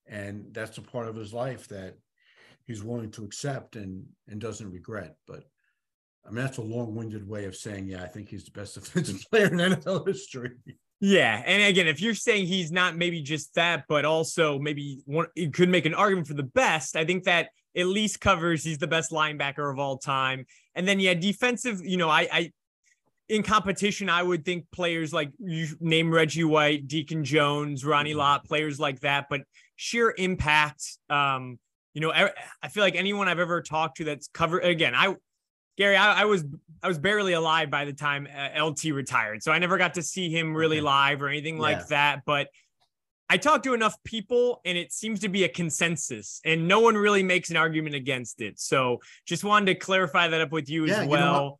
[0.07, 1.95] and that's a part of his life that
[2.65, 5.15] he's willing to accept and and doesn't regret.
[5.27, 5.43] But
[6.25, 9.21] I mean, that's a long-winded way of saying, yeah, I think he's the best defensive
[9.29, 10.51] player in NFL history.
[11.01, 15.27] Yeah, and again, if you're saying he's not maybe just that, but also maybe one,
[15.35, 16.97] you could make an argument for the best.
[16.97, 20.45] I think that at least covers he's the best linebacker of all time.
[20.75, 21.81] And then yeah, defensive.
[21.85, 22.51] You know, I, I
[23.29, 28.19] in competition, I would think players like you name Reggie White, Deacon Jones, Ronnie mm-hmm.
[28.19, 29.27] Lott, players like that.
[29.29, 29.41] But
[29.77, 30.97] sheer impact.
[31.09, 31.59] Um,
[31.93, 32.31] you know, I,
[32.61, 34.93] I feel like anyone I've ever talked to that's covered again.
[34.95, 35.15] I
[35.79, 36.45] Gary, I, I, was
[36.83, 40.03] I was barely alive by the time uh, LT retired, so I never got to
[40.03, 40.85] see him really okay.
[40.85, 41.61] live or anything yeah.
[41.61, 42.21] like that.
[42.25, 42.49] But
[43.29, 46.95] I talked to enough people, and it seems to be a consensus, and no one
[46.95, 48.59] really makes an argument against it.
[48.59, 51.19] So just wanted to clarify that up with you yeah, as well.
[51.19, 51.59] You know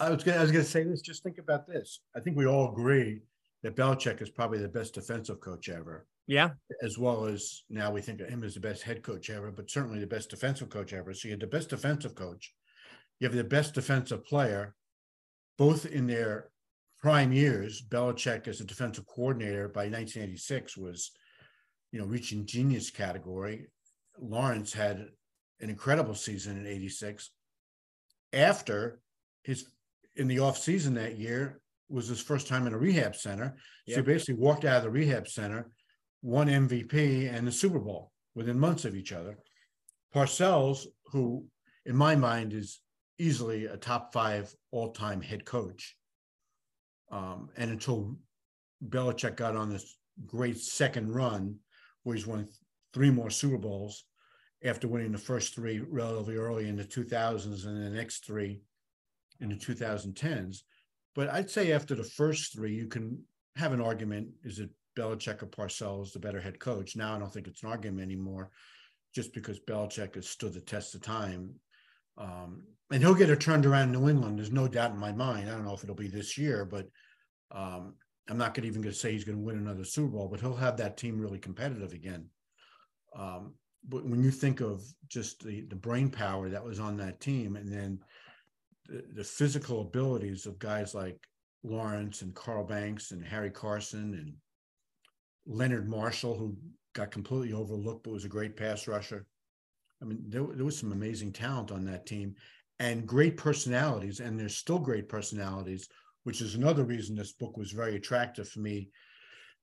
[0.00, 1.00] I was gonna, I was going to say this.
[1.00, 2.00] Just think about this.
[2.16, 3.20] I think we all agree
[3.62, 6.06] that Belichick is probably the best defensive coach ever.
[6.26, 6.50] Yeah.
[6.82, 9.70] As well as now we think of him as the best head coach ever, but
[9.70, 11.14] certainly the best defensive coach ever.
[11.14, 12.52] So you had the best defensive coach
[13.20, 14.74] you have the best defensive player,
[15.56, 16.50] both in their
[17.00, 17.82] prime years.
[17.88, 21.10] Belichick, as a defensive coordinator by 1986, was,
[21.92, 23.66] you know, reaching genius category.
[24.20, 25.08] Lawrence had
[25.60, 27.30] an incredible season in 86.
[28.32, 29.00] After
[29.42, 29.66] his
[30.16, 33.56] in the off season that year was his first time in a rehab center.
[33.86, 33.94] Yep.
[33.94, 35.70] So he basically walked out of the rehab center,
[36.22, 39.38] won MVP and the Super Bowl within months of each other.
[40.14, 41.46] Parcells, who
[41.86, 42.80] in my mind is
[43.18, 45.96] easily a top five all time head coach.
[47.10, 48.16] Um, and until
[48.86, 51.56] Belichick got on this great second run,
[52.02, 52.48] where he's won
[52.92, 54.04] three more Super Bowls
[54.64, 58.60] after winning the first three relatively early in the 2000s and the next three
[59.40, 60.58] in the 2010s.
[61.14, 63.22] But I'd say after the first three, you can
[63.56, 66.96] have an argument is it Belichick or Parcells the better head coach?
[66.96, 68.50] Now I don't think it's an argument anymore
[69.14, 71.54] just because Belichick has stood the test of time
[72.18, 74.38] um, and he'll get it turned around in New England.
[74.38, 75.48] There's no doubt in my mind.
[75.48, 76.86] I don't know if it'll be this year, but
[77.50, 77.94] um,
[78.28, 80.54] I'm not even going to say he's going to win another Super Bowl, but he'll
[80.56, 82.26] have that team really competitive again.
[83.16, 83.54] Um,
[83.88, 87.56] but when you think of just the the brain power that was on that team,
[87.56, 88.00] and then
[88.86, 91.18] the, the physical abilities of guys like
[91.62, 94.34] Lawrence and Carl Banks and Harry Carson and
[95.46, 96.56] Leonard Marshall, who
[96.94, 99.26] got completely overlooked but was a great pass rusher.
[100.00, 102.36] I mean, there, there was some amazing talent on that team
[102.78, 105.88] and great personalities, and there's still great personalities,
[106.24, 108.90] which is another reason this book was very attractive for me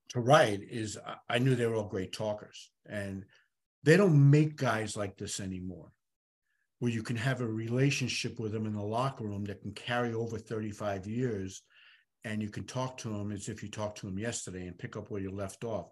[0.10, 0.62] to write.
[0.70, 0.98] Is
[1.30, 3.24] I knew they were all great talkers, and
[3.84, 5.92] they don't make guys like this anymore,
[6.80, 10.14] where you can have a relationship with them in the locker room that can carry
[10.14, 11.64] over 35 years,
[12.26, 14.98] and you can talk to them as if you talked to them yesterday and pick
[14.98, 15.88] up where you left off.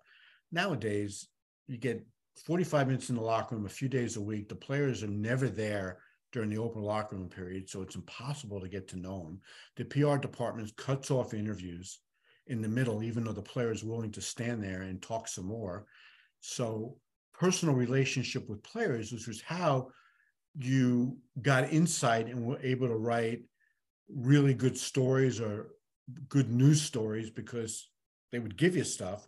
[0.52, 1.30] Nowadays,
[1.68, 4.50] you get 45 minutes in the locker room a few days a week.
[4.50, 6.00] The players are never there
[6.32, 9.40] during the open locker room period, so it's impossible to get to know them.
[9.76, 12.00] The PR department cuts off interviews
[12.48, 15.46] in the middle, even though the player is willing to stand there and talk some
[15.46, 15.86] more.
[16.42, 16.98] So,
[17.34, 19.90] personal relationship with players, which was how
[20.58, 23.44] you got insight and were able to write
[24.10, 25.70] really good stories or
[26.30, 27.90] good news stories because
[28.32, 29.28] they would give you stuff.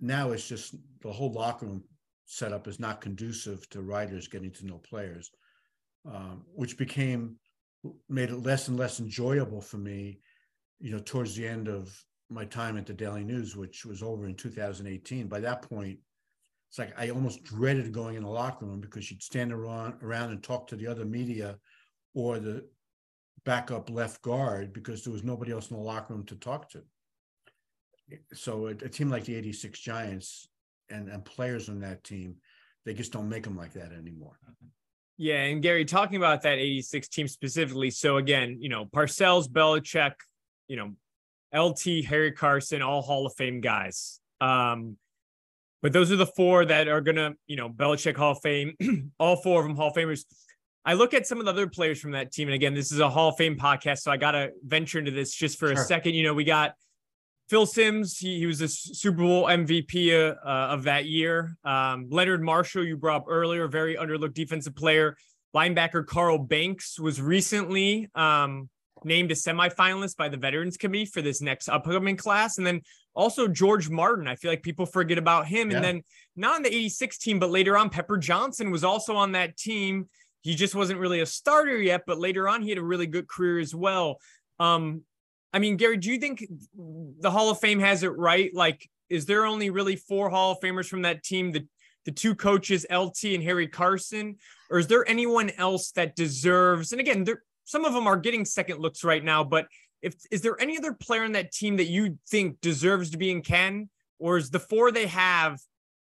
[0.00, 1.84] Now it's just the whole locker room
[2.26, 5.30] setup is not conducive to writers getting to know players,
[6.04, 7.36] um, which became
[8.08, 10.18] made it less and less enjoyable for me.
[10.80, 11.96] You know, towards the end of
[12.28, 15.28] my time at the Daily News, which was over in 2018.
[15.28, 15.98] By that point,
[16.68, 20.30] it's like I almost dreaded going in the locker room because you'd stand around around
[20.30, 21.56] and talk to the other media
[22.14, 22.66] or the
[23.44, 26.82] backup left guard because there was nobody else in the locker room to talk to.
[28.34, 30.48] So a, a team like the 86 Giants
[30.90, 32.36] and, and players on that team,
[32.84, 34.38] they just don't make them like that anymore.
[35.18, 37.90] Yeah, and Gary, talking about that 86 team specifically.
[37.90, 40.12] So again, you know, Parcells, Belichick,
[40.68, 40.92] you know,
[41.54, 44.20] LT, Harry Carson, all Hall of Fame guys.
[44.40, 44.98] Um,
[45.82, 48.74] But those are the four that are gonna, you know, Belichick Hall of Fame,
[49.18, 50.24] all four of them Hall of Famers.
[50.84, 53.00] I look at some of the other players from that team, and again, this is
[53.00, 55.82] a Hall of Fame podcast, so I gotta venture into this just for sure.
[55.82, 56.14] a second.
[56.14, 56.74] You know, we got
[57.48, 61.56] Phil Simms, he, he was a Super Bowl MVP uh, uh, of that year.
[61.64, 65.16] Um, Leonard Marshall, you brought up earlier, very underlooked defensive player.
[65.54, 68.68] Linebacker Carl Banks was recently um,
[69.04, 72.58] named a semifinalist by the Veterans Committee for this next upcoming class.
[72.58, 72.82] And then
[73.14, 74.26] also George Martin.
[74.26, 75.70] I feel like people forget about him.
[75.70, 75.76] Yeah.
[75.76, 76.02] And then
[76.34, 80.08] not on the 86 team, but later on, Pepper Johnson was also on that team.
[80.42, 83.28] He just wasn't really a starter yet, but later on, he had a really good
[83.28, 84.18] career as well.
[84.58, 85.02] Um,
[85.52, 86.44] I mean, Gary, do you think
[87.20, 88.52] the Hall of Fame has it right?
[88.54, 91.52] Like, is there only really four Hall of Famers from that team?
[91.52, 91.66] The
[92.04, 94.36] the two coaches, LT and Harry Carson,
[94.70, 96.92] or is there anyone else that deserves?
[96.92, 99.66] And again, there some of them are getting second looks right now, but
[100.02, 103.30] if is there any other player on that team that you think deserves to be
[103.30, 105.58] in Canton, or is the four they have,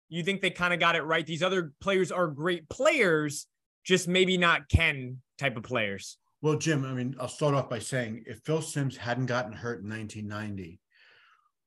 [0.09, 1.25] you think they kind of got it right?
[1.25, 3.47] These other players are great players,
[3.83, 6.17] just maybe not Canton type of players.
[6.41, 9.83] Well, Jim, I mean, I'll start off by saying if Phil Simms hadn't gotten hurt
[9.83, 10.79] in 1990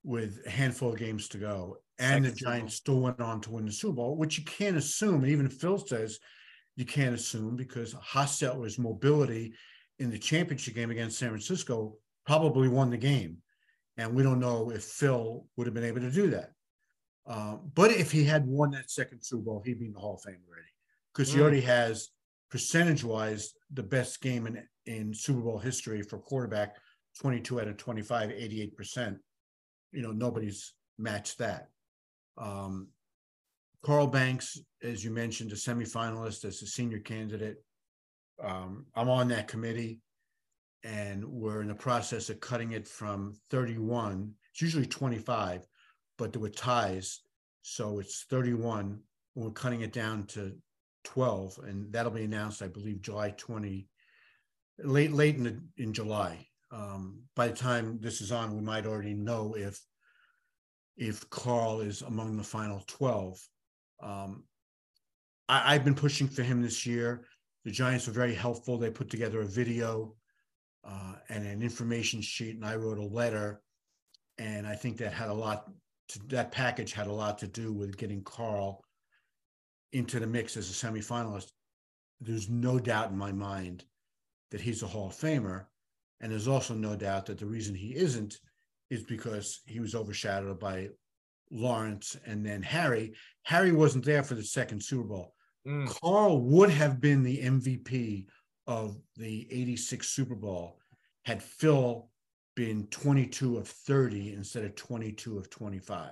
[0.04, 3.50] with a handful of games to go, and Second the Giants still went on to
[3.50, 6.18] win the Super Bowl, which you can't assume, and even Phil says
[6.76, 9.52] you can't assume because Hostetler's mobility
[9.98, 13.38] in the championship game against San Francisco probably won the game.
[13.96, 16.52] And we don't know if Phil would have been able to do that.
[17.26, 20.14] Uh, but if he had won that second Super Bowl, he'd be in the Hall
[20.14, 20.68] of Fame already
[21.12, 21.34] because mm.
[21.34, 22.10] he already has
[22.50, 26.76] percentage wise the best game in, in Super Bowl history for quarterback
[27.20, 29.16] 22 out of 25, 88%.
[29.92, 31.68] You know, nobody's matched that.
[32.36, 32.88] Um,
[33.84, 37.56] Carl Banks, as you mentioned, a semifinalist as a senior candidate.
[38.42, 40.00] Um, I'm on that committee,
[40.84, 44.32] and we're in the process of cutting it from 31.
[44.52, 45.66] It's usually 25,
[46.16, 47.20] but there were ties,
[47.62, 49.00] so it's 31.
[49.34, 50.56] We're cutting it down to
[51.08, 53.88] 12, and that'll be announced, I believe, July 20,
[54.84, 56.46] late late in the, in July.
[56.70, 59.80] Um, by the time this is on, we might already know if
[60.98, 63.40] if Carl is among the final 12.
[64.02, 64.44] Um,
[65.48, 67.24] I, I've been pushing for him this year.
[67.64, 68.76] The Giants were very helpful.
[68.76, 70.14] They put together a video
[70.86, 73.62] uh, and an information sheet, and I wrote a letter.
[74.36, 75.70] And I think that had a lot.
[76.10, 78.84] To, that package had a lot to do with getting Carl
[79.92, 81.50] into the mix as a semifinalist,
[82.20, 83.84] there's no doubt in my mind
[84.50, 85.66] that he's a Hall of Famer.
[86.20, 88.38] And there's also no doubt that the reason he isn't
[88.90, 90.88] is because he was overshadowed by
[91.50, 93.14] Lawrence and then Harry.
[93.44, 95.34] Harry wasn't there for the second Super Bowl.
[95.66, 95.88] Mm.
[95.88, 98.26] Carl would have been the MVP
[98.66, 100.78] of the 86 Super Bowl
[101.24, 102.08] had Phil
[102.56, 106.10] been 22 of 30 instead of 22 of 25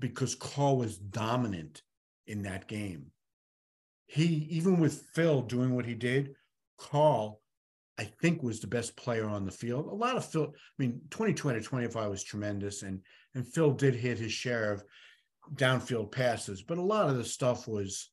[0.00, 1.82] because Carl was dominant
[2.30, 3.06] in that game.
[4.06, 6.34] He, even with Phil doing what he did,
[6.78, 7.40] Carl,
[7.98, 9.86] I think, was the best player on the field.
[9.86, 13.00] A lot of Phil, I mean, 22 out of 25 was tremendous, and
[13.34, 14.84] and Phil did hit his share of
[15.54, 18.10] downfield passes, but a lot of the stuff was,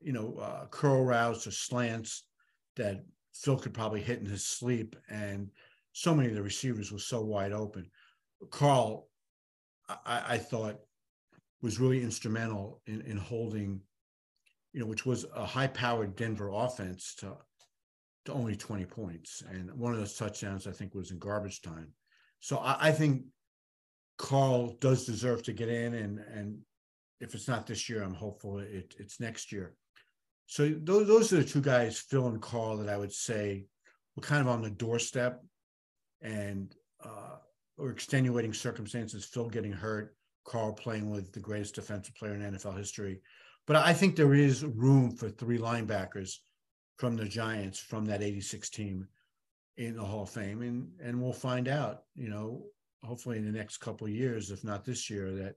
[0.00, 2.24] you know, uh, curl routes or slants
[2.76, 5.50] that Phil could probably hit in his sleep, and
[5.92, 7.88] so many of the receivers were so wide open.
[8.50, 9.08] Carl,
[9.88, 10.80] I, I thought,
[11.64, 13.80] was really instrumental in, in holding,
[14.74, 17.38] you know, which was a high powered Denver offense to,
[18.26, 19.42] to only 20 points.
[19.50, 21.88] And one of those touchdowns, I think, was in garbage time.
[22.40, 23.22] So I, I think
[24.18, 25.94] Carl does deserve to get in.
[25.94, 26.58] And, and
[27.22, 29.74] if it's not this year, I'm hopeful it, it's next year.
[30.44, 33.64] So those, those are the two guys, Phil and Carl, that I would say
[34.16, 35.42] were kind of on the doorstep
[36.20, 37.36] and uh,
[37.78, 39.24] or extenuating circumstances.
[39.24, 43.20] Phil getting hurt, Carl playing with the greatest defensive player in NFL history.
[43.66, 46.36] But I think there is room for three linebackers
[46.98, 49.08] from the Giants from that 86 team
[49.76, 50.62] in the Hall of Fame.
[50.62, 52.66] And and we'll find out, you know,
[53.02, 55.54] hopefully in the next couple of years, if not this year, that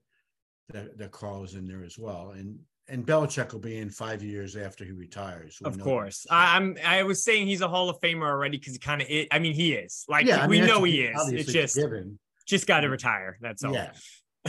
[0.70, 2.32] that, that Carl is in there as well.
[2.32, 2.60] And
[2.90, 5.58] and Belichick will be in five years after he retires.
[5.62, 8.74] We of course, I, am I was saying he's a Hall of Famer already because
[8.74, 9.08] he kind of.
[9.32, 10.06] I mean, he is.
[10.08, 11.30] Like yeah, I mean, we know he is.
[11.30, 12.18] It's just given.
[12.46, 13.38] just got to retire.
[13.42, 13.74] That's all.
[13.74, 13.92] Yeah,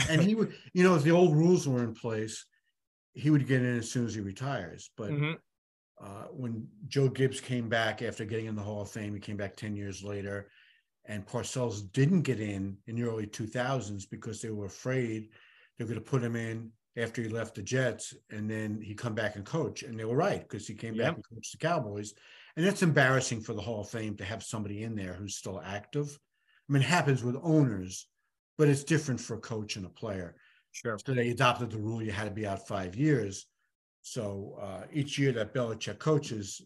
[0.09, 2.45] and he would, you know, if the old rules were in place,
[3.13, 4.91] he would get in as soon as he retires.
[4.95, 5.33] But mm-hmm.
[6.03, 9.37] uh, when Joe Gibbs came back after getting in the Hall of Fame, he came
[9.37, 10.49] back 10 years later,
[11.05, 15.29] and Parcells didn't get in in the early 2000s because they were afraid
[15.77, 18.93] they were going to put him in after he left the Jets, and then he
[18.93, 19.83] come back and coach.
[19.83, 21.05] And they were right because he came yep.
[21.05, 22.13] back and coached the Cowboys.
[22.55, 25.61] And that's embarrassing for the Hall of Fame to have somebody in there who's still
[25.63, 26.19] active.
[26.69, 28.07] I mean, it happens with owners
[28.59, 30.35] but it's different for a coach and a player.
[30.73, 30.99] Sure.
[31.03, 33.47] So they adopted the rule you had to be out five years.
[34.01, 36.61] So uh, each year that Belichick coaches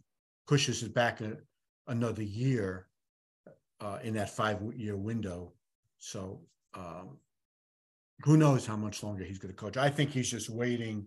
[0.48, 1.38] pushes it back a,
[1.88, 2.88] another year
[3.80, 5.54] uh, in that five-year window.
[6.00, 6.42] So
[6.74, 7.20] um,
[8.22, 9.78] who knows how much longer he's going to coach?
[9.78, 11.06] I think he's just waiting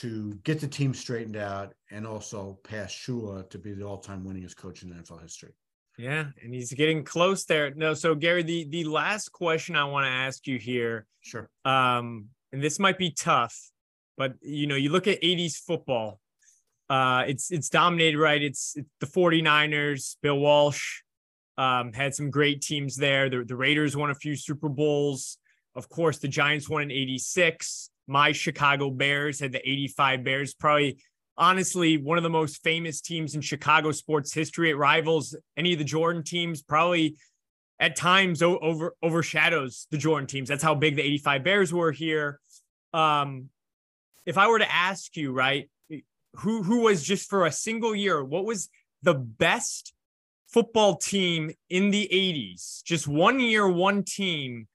[0.00, 4.56] to get the team straightened out and also pass Shula to be the all-time winningest
[4.56, 5.52] coach in NFL history.
[6.00, 7.74] Yeah, and he's getting close there.
[7.74, 11.50] No, so Gary, the the last question I want to ask you here, Sure.
[11.66, 13.54] um, and this might be tough,
[14.16, 16.18] but you know, you look at 80s football,
[16.88, 18.42] uh, it's it's dominated, right?
[18.42, 21.02] It's, it's the 49ers, Bill Walsh
[21.58, 23.28] um, had some great teams there.
[23.28, 25.36] The, the Raiders won a few Super Bowls.
[25.74, 27.90] Of course, the Giants won in 86.
[28.06, 30.96] My Chicago Bears had the 85 Bears, probably
[31.36, 34.70] honestly one of the most famous teams in Chicago sports history.
[34.70, 37.16] It rivals any of the Jordan teams, probably
[37.78, 40.48] at times over overshadows the Jordan teams.
[40.48, 42.40] That's how big the 85 Bears were here.
[42.92, 43.48] Um,
[44.26, 45.68] if I were to ask you, right,
[46.36, 48.68] who who was just for a single year, what was
[49.02, 49.92] the best
[50.48, 52.82] football team in the 80s?
[52.84, 54.68] Just one year, one team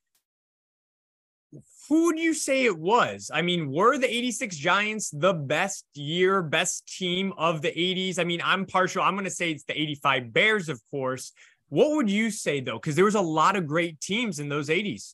[1.87, 3.29] who would you say it was?
[3.33, 8.19] I mean, were the 86 Giants the best year, best team of the 80s?
[8.19, 9.03] I mean, I'm partial.
[9.03, 11.31] I'm going to say it's the 85 Bears, of course.
[11.69, 12.75] What would you say, though?
[12.75, 15.13] Because there was a lot of great teams in those 80s.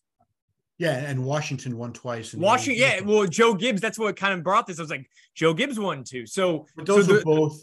[0.78, 2.34] Yeah, and Washington won twice.
[2.34, 3.02] Washington, yeah.
[3.02, 4.80] Well, Joe Gibbs, that's what kind of brought this.
[4.80, 6.26] I was like, Joe Gibbs won too.
[6.26, 7.62] So, but those so the, both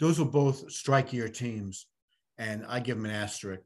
[0.00, 1.86] those were both strike year teams,
[2.36, 3.62] and I give them an asterisk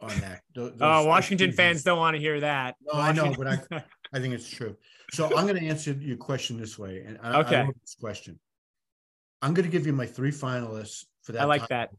[0.00, 0.42] on that.
[0.56, 2.74] Oh, those, oh, Washington fans don't want to hear that.
[2.82, 3.58] No, I know, but I
[4.12, 4.76] I think it's true.
[5.12, 7.60] So I'm going to answer your question this way, and I, okay.
[7.60, 8.38] I this question.
[9.42, 11.42] I'm going to give you my three finalists for that.
[11.42, 11.90] I like time, that.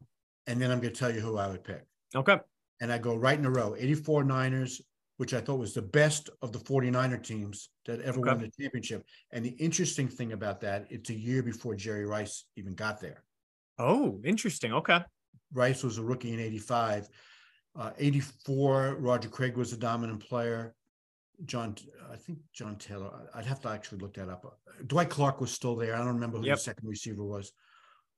[0.47, 1.83] And then I'm going to tell you who I would pick.
[2.15, 2.37] Okay.
[2.81, 4.81] And I go right in a row 84 Niners,
[5.17, 8.29] which I thought was the best of the 49er teams that ever Okay.
[8.29, 9.05] won the championship.
[9.31, 13.23] And the interesting thing about that, it's a year before Jerry Rice even got there.
[13.77, 14.73] Oh, interesting.
[14.73, 14.99] Okay.
[15.53, 17.09] Rice was a rookie in 85.
[17.75, 20.75] Uh, 84, Roger Craig was a dominant player.
[21.45, 21.75] John,
[22.11, 24.59] I think John Taylor, I'd have to actually look that up.
[24.87, 25.95] Dwight Clark was still there.
[25.95, 26.57] I don't remember who Yep.
[26.57, 27.51] the second receiver was.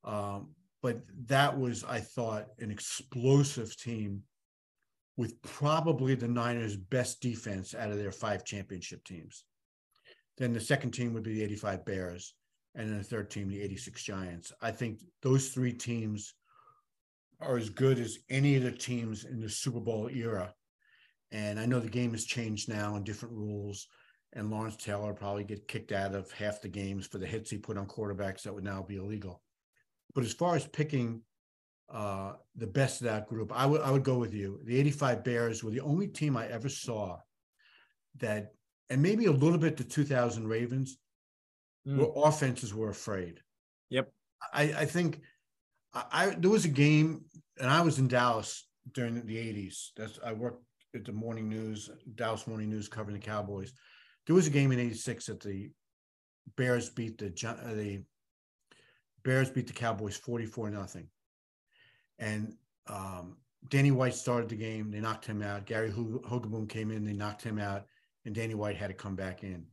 [0.03, 4.24] Um, but that was, I thought, an explosive team
[5.15, 9.45] with probably the Niners' best defense out of their five championship teams.
[10.38, 12.34] Then the second team would be the 85 Bears,
[12.76, 14.51] and then the third team, the 86 Giants.
[14.61, 16.34] I think those three teams
[17.39, 20.53] are as good as any of the teams in the Super Bowl era.
[21.34, 23.88] And I know the game has changed now and different rules.
[24.31, 27.57] And Lawrence Taylor probably get kicked out of half the games for the hits he
[27.57, 29.41] put on quarterbacks that would now be illegal.
[30.15, 31.21] But as far as picking
[31.91, 34.61] uh, the best of that group, I would I would go with you.
[34.63, 37.17] The 85 Bears were the only team I ever saw
[38.19, 38.53] that,
[38.89, 40.97] and maybe a little bit the 2000 Ravens,
[41.86, 41.97] Mm.
[41.97, 43.41] where offenses were afraid.
[43.89, 44.09] Yep.
[44.53, 45.19] I, I think
[45.93, 47.25] I, I there was a game,
[47.59, 49.89] and I was in Dallas during the 80s.
[49.97, 50.63] That's I worked
[50.95, 53.73] at the morning news, Dallas Morning News, covering the Cowboys.
[54.25, 55.69] There was a game in '86 that the
[56.55, 58.03] Bears beat the uh, the
[59.23, 61.07] Bears beat the Cowboys 44 nothing,
[62.19, 62.55] and
[62.87, 63.37] um,
[63.69, 64.91] Danny White started the game.
[64.91, 65.65] They knocked him out.
[65.65, 67.05] Gary Ho- Hogeboom came in.
[67.05, 67.85] They knocked him out,
[68.25, 69.65] and Danny White had to come back in.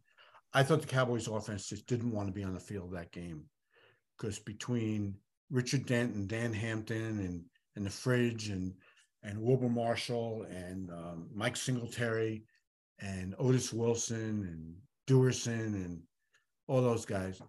[0.52, 3.44] I thought the Cowboys offense just didn't want to be on the field that game
[4.16, 5.16] because between
[5.50, 7.44] Richard Dent and Dan Hampton and
[7.76, 8.74] and the Fridge and
[9.22, 12.44] and Wilber Marshall and um, Mike Singletary
[13.00, 14.74] and Otis Wilson and
[15.06, 16.00] Duerson and
[16.66, 17.40] all those guys,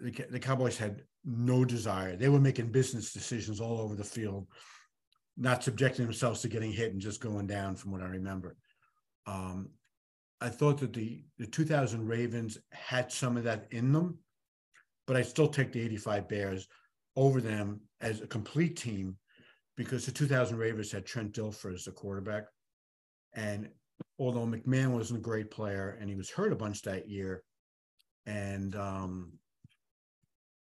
[0.00, 2.16] the, the Cowboys had no desire.
[2.16, 4.46] They were making business decisions all over the field,
[5.36, 8.56] not subjecting themselves to getting hit and just going down, from what I remember.
[9.26, 9.70] Um,
[10.40, 14.18] I thought that the the 2000 Ravens had some of that in them,
[15.06, 16.68] but I still take the 85 Bears
[17.16, 19.16] over them as a complete team
[19.76, 22.44] because the 2000 Ravens had Trent Dilfer as the quarterback.
[23.34, 23.68] And
[24.18, 27.42] although McMahon wasn't a great player and he was hurt a bunch that year,
[28.26, 29.32] and um,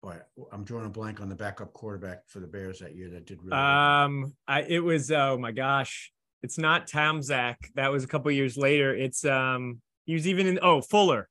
[0.02, 0.16] boy,
[0.52, 3.38] I'm drawing a blank on the backup quarterback for the Bears that year that did
[3.38, 3.60] really well.
[3.60, 7.56] Um, I it was oh my gosh, it's not Tomczak.
[7.74, 8.94] That was a couple years later.
[8.94, 11.28] It's um, he was even in oh Fuller,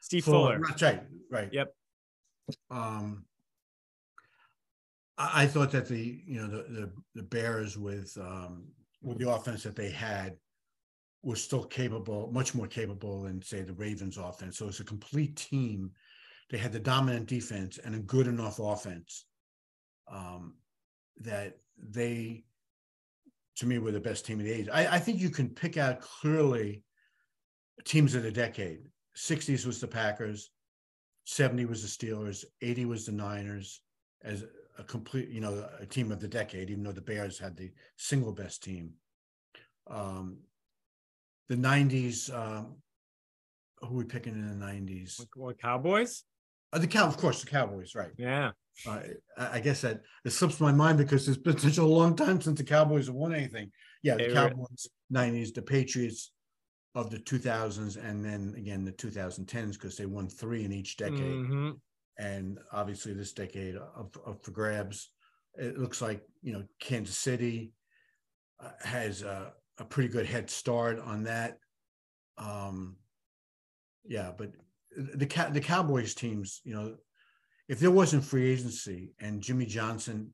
[0.00, 0.60] Steve Fuller.
[0.66, 1.02] That's right.
[1.30, 1.48] Right.
[1.52, 1.72] Yep.
[2.70, 3.24] Um,
[5.18, 8.64] I, I thought that the you know the the, the Bears with um,
[9.02, 10.36] with the offense that they had
[11.22, 14.58] was still capable, much more capable than say the Ravens offense.
[14.58, 15.92] So it's a complete team.
[16.50, 19.24] They had the dominant defense and a good enough offense
[20.10, 20.54] um,
[21.20, 22.44] that they,
[23.56, 24.68] to me, were the best team of the age.
[24.72, 26.82] I, I think you can pick out clearly
[27.84, 28.80] teams of the decade.
[29.16, 30.50] 60s was the Packers,
[31.26, 33.80] 70 was the Steelers, 80 was the Niners
[34.24, 34.44] as
[34.78, 37.70] a complete, you know, a team of the decade, even though the Bears had the
[37.96, 38.92] single best team.
[39.86, 40.38] Um,
[41.48, 42.76] the 90s, um,
[43.80, 45.18] who are we picking in the 90s?
[45.18, 46.24] What, what Cowboys?
[46.72, 48.12] Uh, the cow, of course, the Cowboys, right?
[48.16, 48.52] Yeah.
[48.86, 49.00] Uh,
[49.36, 52.40] I I guess that it slips my mind because it's been such a long time
[52.40, 53.70] since the Cowboys have won anything.
[54.02, 56.32] Yeah, the Cowboys, nineties, the Patriots
[56.94, 60.64] of the two thousands, and then again the two thousand tens because they won three
[60.64, 61.18] in each decade.
[61.18, 61.78] Mhm.
[62.18, 65.10] And obviously, this decade up, for grabs.
[65.54, 67.72] It looks like you know Kansas City
[68.60, 71.58] uh, has a, a pretty good head start on that.
[72.38, 72.96] Um,
[74.04, 74.52] yeah, but
[74.96, 76.96] the the Cowboys teams, you know,
[77.68, 80.32] if there wasn't free agency and Jimmy Johnson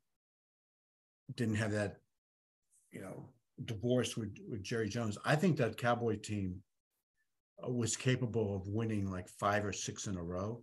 [1.37, 1.97] didn't have that,
[2.91, 3.29] you know,
[3.65, 6.63] divorce with, with Jerry Jones, I think that Cowboy team
[7.65, 10.63] uh, was capable of winning like five or six in a row.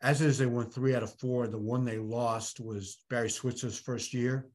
[0.00, 1.46] As is, they won three out of four.
[1.48, 4.48] The one they lost was Barry Switzer's first year,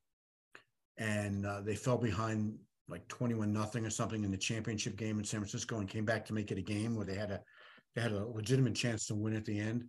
[0.98, 2.56] and uh, they fell behind
[2.88, 6.26] like twenty-one nothing or something in the championship game in San Francisco, and came back
[6.26, 7.41] to make it a game where they had a
[7.96, 9.84] they had a legitimate chance to win at the end.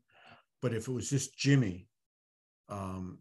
[0.60, 1.86] But if it was just Jimmy,
[2.68, 3.18] um,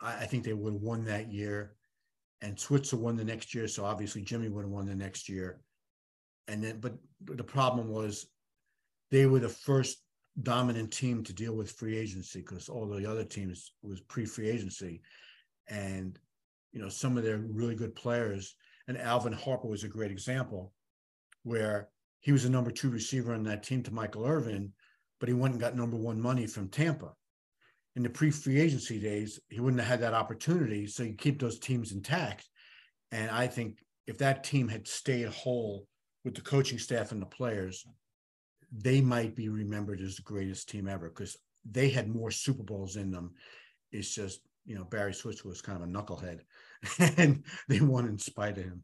[0.00, 1.76] I, I think they would have won that year.
[2.44, 5.60] And Switzer won the next year, so obviously Jimmy would have won the next year.
[6.48, 6.94] And then, but
[7.24, 8.26] the problem was
[9.12, 10.01] they were the first
[10.40, 15.02] dominant team to deal with free agency because all the other teams was pre-free agency,
[15.68, 16.18] and
[16.72, 18.54] you know some of their really good players.
[18.88, 20.72] And Alvin Harper was a great example,
[21.44, 21.88] where
[22.20, 24.72] he was a number two receiver on that team to Michael Irvin,
[25.20, 27.12] but he went and got number one money from Tampa.
[27.94, 30.86] In the pre-free agency days, he wouldn't have had that opportunity.
[30.86, 32.48] So you keep those teams intact.
[33.10, 35.86] And I think if that team had stayed whole
[36.24, 37.84] with the coaching staff and the players,
[38.76, 41.36] they might be remembered as the greatest team ever because
[41.70, 43.32] they had more Super Bowls in them.
[43.92, 46.40] It's just, you know, Barry Switzer was kind of a knucklehead
[47.18, 48.82] and they won in spite of him.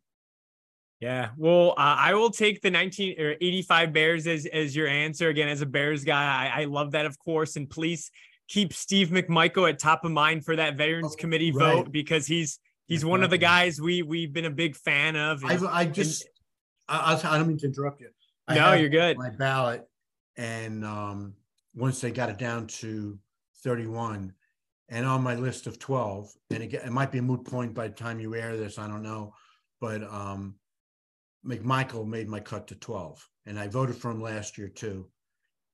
[1.01, 1.31] Yeah.
[1.37, 5.29] Well, uh, I will take the 19 or 85 Bears as, as your answer.
[5.29, 7.55] Again, as a Bears guy, I, I love that, of course.
[7.57, 8.11] And please
[8.49, 11.77] keep Steve McMichael at top of mind for that Veterans Oh, Committee right.
[11.77, 12.59] vote because he's
[12.89, 15.45] he's one of the guys we we've been a big fan of.
[15.45, 16.29] I, And- I just,
[16.89, 18.09] I, I don't mean to interrupt you.
[18.49, 19.17] I no, you're good.
[19.19, 19.85] My ballot,
[20.37, 21.35] and um,
[21.75, 23.19] once they got it down to
[23.63, 24.33] 31,
[24.89, 27.89] and on my list of 12, and again, it might be a moot point by
[27.89, 29.35] the time you air this, I don't know,
[29.81, 30.55] but um,
[31.47, 35.09] McMichael made my cut to 12, and I voted for him last year too.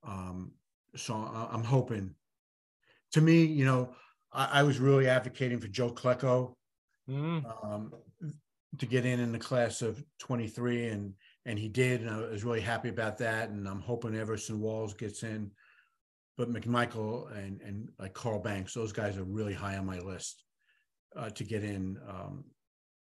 [0.07, 0.53] Um,
[0.97, 2.15] so I- I'm hoping.
[3.13, 3.95] To me, you know,
[4.33, 6.55] I, I was really advocating for Joe Klecko
[7.09, 7.93] Mm, um,
[8.79, 11.13] to get in in the class of 23 and
[11.47, 14.95] and he did and I was really happy about that and I'm hoping Everson Walls
[14.95, 15.51] gets in
[16.37, 20.45] but McMichael and and like Carl Banks those guys are really high on my list
[21.17, 22.45] uh, to get in um,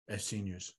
[0.09, 0.73] as seniors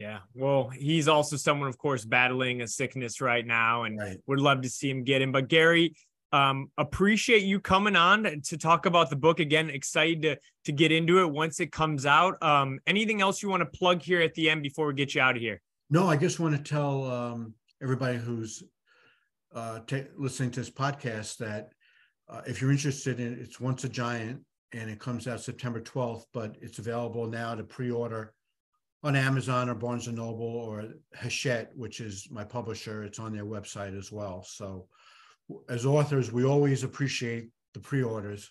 [0.00, 0.20] yeah.
[0.34, 4.62] Well, he's also someone, of course, battling a sickness right now, and right would love
[4.62, 5.30] to see him get in.
[5.30, 5.94] But Gary,
[6.32, 9.68] um, appreciate you coming on to talk about the book again.
[9.68, 12.42] Excited to to get into it once it comes out.
[12.42, 15.20] Um, anything else you want to plug here at the end before we get you
[15.20, 15.60] out of here?
[15.90, 18.62] No I just want to tell um, everybody who's
[19.54, 21.72] uh, ta listening to this podcast that
[22.28, 26.24] uh, if you're interested in it's once a giant and it comes out September 12th
[26.32, 28.32] but it's available now to pre-order
[29.02, 30.84] on Amazon or Barnes and Noble or
[31.14, 33.02] Hachette, which is my publisher.
[33.02, 34.42] It's on their website as well.
[34.42, 34.88] So,
[35.68, 38.50] as authors, we always appreciate the pre-orders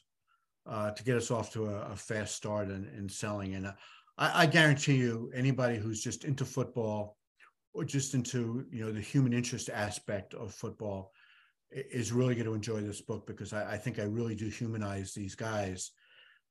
[0.65, 3.55] uh, to get us off to a, a fast start in, in selling.
[3.55, 3.73] And uh,
[4.17, 7.17] I, I guarantee you, anybody who's just into football
[7.73, 11.11] or just into you know the human interest aspect of football
[11.71, 15.13] is really going to enjoy this book because I, I think I really do humanize
[15.13, 15.91] these guys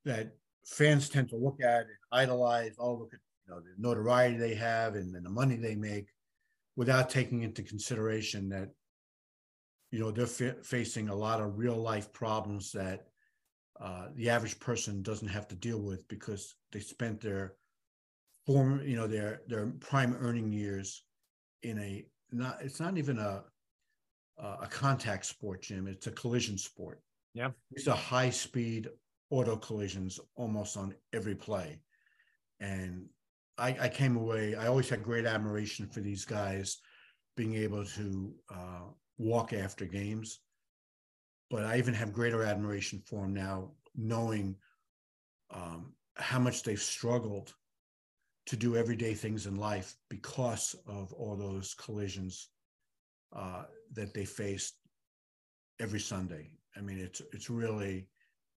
[0.05, 0.31] that
[0.65, 2.75] fans tend to look at and idolize.
[2.79, 6.07] Oh, look at you know the notoriety they have and, and the money they make,
[6.75, 8.69] without taking into consideration that
[9.91, 13.07] you know they're fa- facing a lot of real life problems that
[13.81, 17.55] uh, the average person doesn't have to deal with because they spent their
[18.45, 21.03] form, you know, their their prime earning years
[21.63, 22.59] in a not.
[22.61, 23.43] It's not even a
[24.39, 25.87] a contact sport, Jim.
[25.87, 27.01] It's a collision sport.
[27.33, 27.49] Yeah.
[27.71, 28.89] These are high speed
[29.29, 31.79] auto collisions almost on every play.
[32.59, 33.07] And
[33.57, 36.77] I, I came away, I always had great admiration for these guys
[37.35, 38.87] being able to uh,
[39.17, 40.39] walk after games.
[41.49, 44.55] But I even have greater admiration for them now, knowing
[45.51, 47.53] um, how much they've struggled
[48.49, 52.49] to do everyday things in life because of all those collisions
[53.35, 54.73] uh, that they face
[55.79, 56.49] every Sunday.
[56.75, 58.07] I mean, it's it's really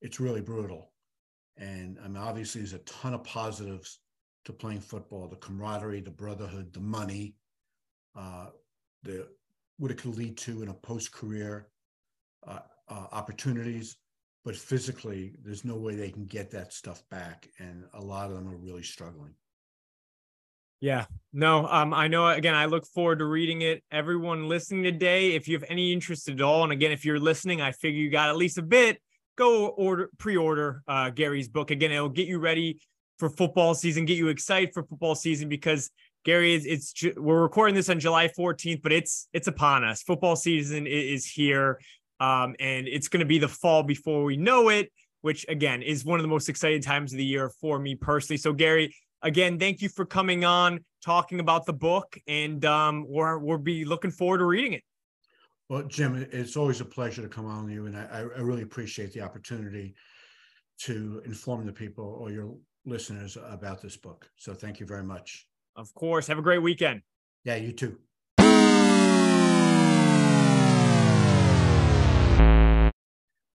[0.02, 0.94] it's really brutal,
[1.58, 4.00] and I mean, obviously, there's a ton of positives
[4.46, 7.36] to playing football: the camaraderie, the brotherhood, the money,
[8.16, 8.48] uh,
[9.04, 9.28] the
[9.78, 11.68] what it could lead to in a post-career
[12.48, 13.98] uh, uh, opportunities.
[14.46, 18.38] But physically, there's no way they can get that stuff back, and a lot of
[18.38, 19.36] them are really struggling.
[20.82, 22.28] Yeah, no, um, I know.
[22.28, 23.84] Again, I look forward to reading it.
[23.92, 27.62] Everyone listening today, if you have any interest at all, and again, if you're listening,
[27.62, 29.00] I figure you got at least a bit.
[29.38, 31.70] Go order, pre-order uh, Gary's book.
[31.70, 32.80] Again, it'll get you ready
[33.20, 35.92] for football season, get you excited for football season because
[36.26, 36.66] Gary is.
[36.66, 40.02] It's we're recording this on July 14th, but it's it's upon us.
[40.02, 41.80] Football season is here,
[42.20, 44.92] um, and it's going to be the fall before we know it.
[45.22, 48.38] Which again is one of the most exciting times of the year for me personally.
[48.38, 53.38] So Gary, again, thank you for coming on, talking about the book, and um, we're
[53.38, 54.84] we'll be looking forward to reading it.
[55.70, 58.64] Well, Jim, it's always a pleasure to come on with you, and I, I really
[58.64, 59.96] appreciate the opportunity
[60.80, 62.56] to inform the people or your
[62.86, 64.30] listeners about this book.
[64.38, 65.48] So, thank you very much.
[65.76, 66.28] Of course.
[66.28, 67.02] Have a great weekend.
[67.46, 67.98] Yeah, you too.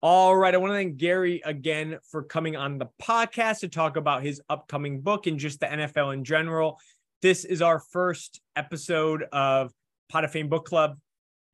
[0.08, 0.54] All right.
[0.54, 4.40] I want to thank Gary again for coming on the podcast to talk about his
[4.48, 6.78] upcoming book and just the NFL in general.
[7.22, 9.72] This is our first episode of
[10.08, 10.96] Pod of Fame Book Club.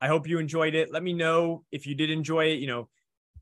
[0.01, 0.91] I hope you enjoyed it.
[0.91, 2.59] Let me know if you did enjoy it.
[2.59, 2.89] You know,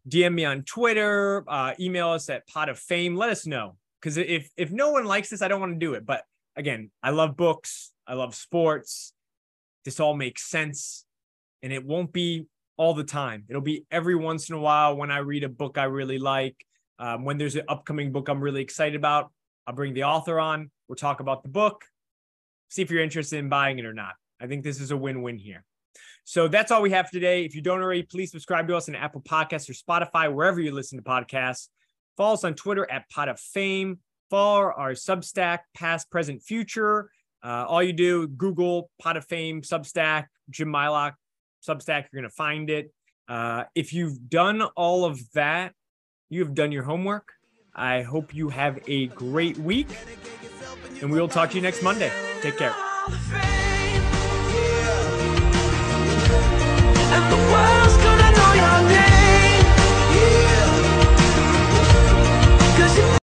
[0.07, 3.18] DM me on Twitter, uh, email us at Pod of Fame.
[3.18, 5.93] Let us know because if if no one likes this, I don't want to do
[5.95, 6.05] it.
[6.05, 6.24] But
[6.55, 7.91] again, I love books.
[8.07, 9.12] I love sports.
[9.84, 11.03] This all makes sense,
[11.62, 12.45] and it won't be
[12.82, 13.44] all the time.
[13.48, 16.56] It'll be every once in a while when I read a book I really like.
[16.98, 19.32] Um, when there's an upcoming book I'm really excited about,
[19.68, 20.72] I'll bring the author on.
[20.88, 21.86] We'll talk about the book,
[22.70, 24.14] see if you're interested in buying it or not.
[24.40, 25.64] I think this is a win win here.
[26.24, 27.46] So that's all we have today.
[27.46, 30.72] If you don't already, please subscribe to us on Apple Podcasts or Spotify, wherever you
[30.72, 31.68] listen to podcasts.
[32.18, 34.00] Follow us on Twitter at Pod of Fame.
[34.32, 37.12] Follow our Substack, past, present, future.
[37.44, 41.14] Uh, all you do, Google Pod of Fame, Substack, Jim Mylock,
[41.68, 42.93] Substack, you're going to find it.
[43.28, 45.74] Uh, if you've done all of that,
[46.30, 47.32] you have done your homework.
[47.74, 49.88] I hope you have a great week,
[51.01, 52.12] and we'll talk to you next Monday.
[52.41, 53.51] Take care.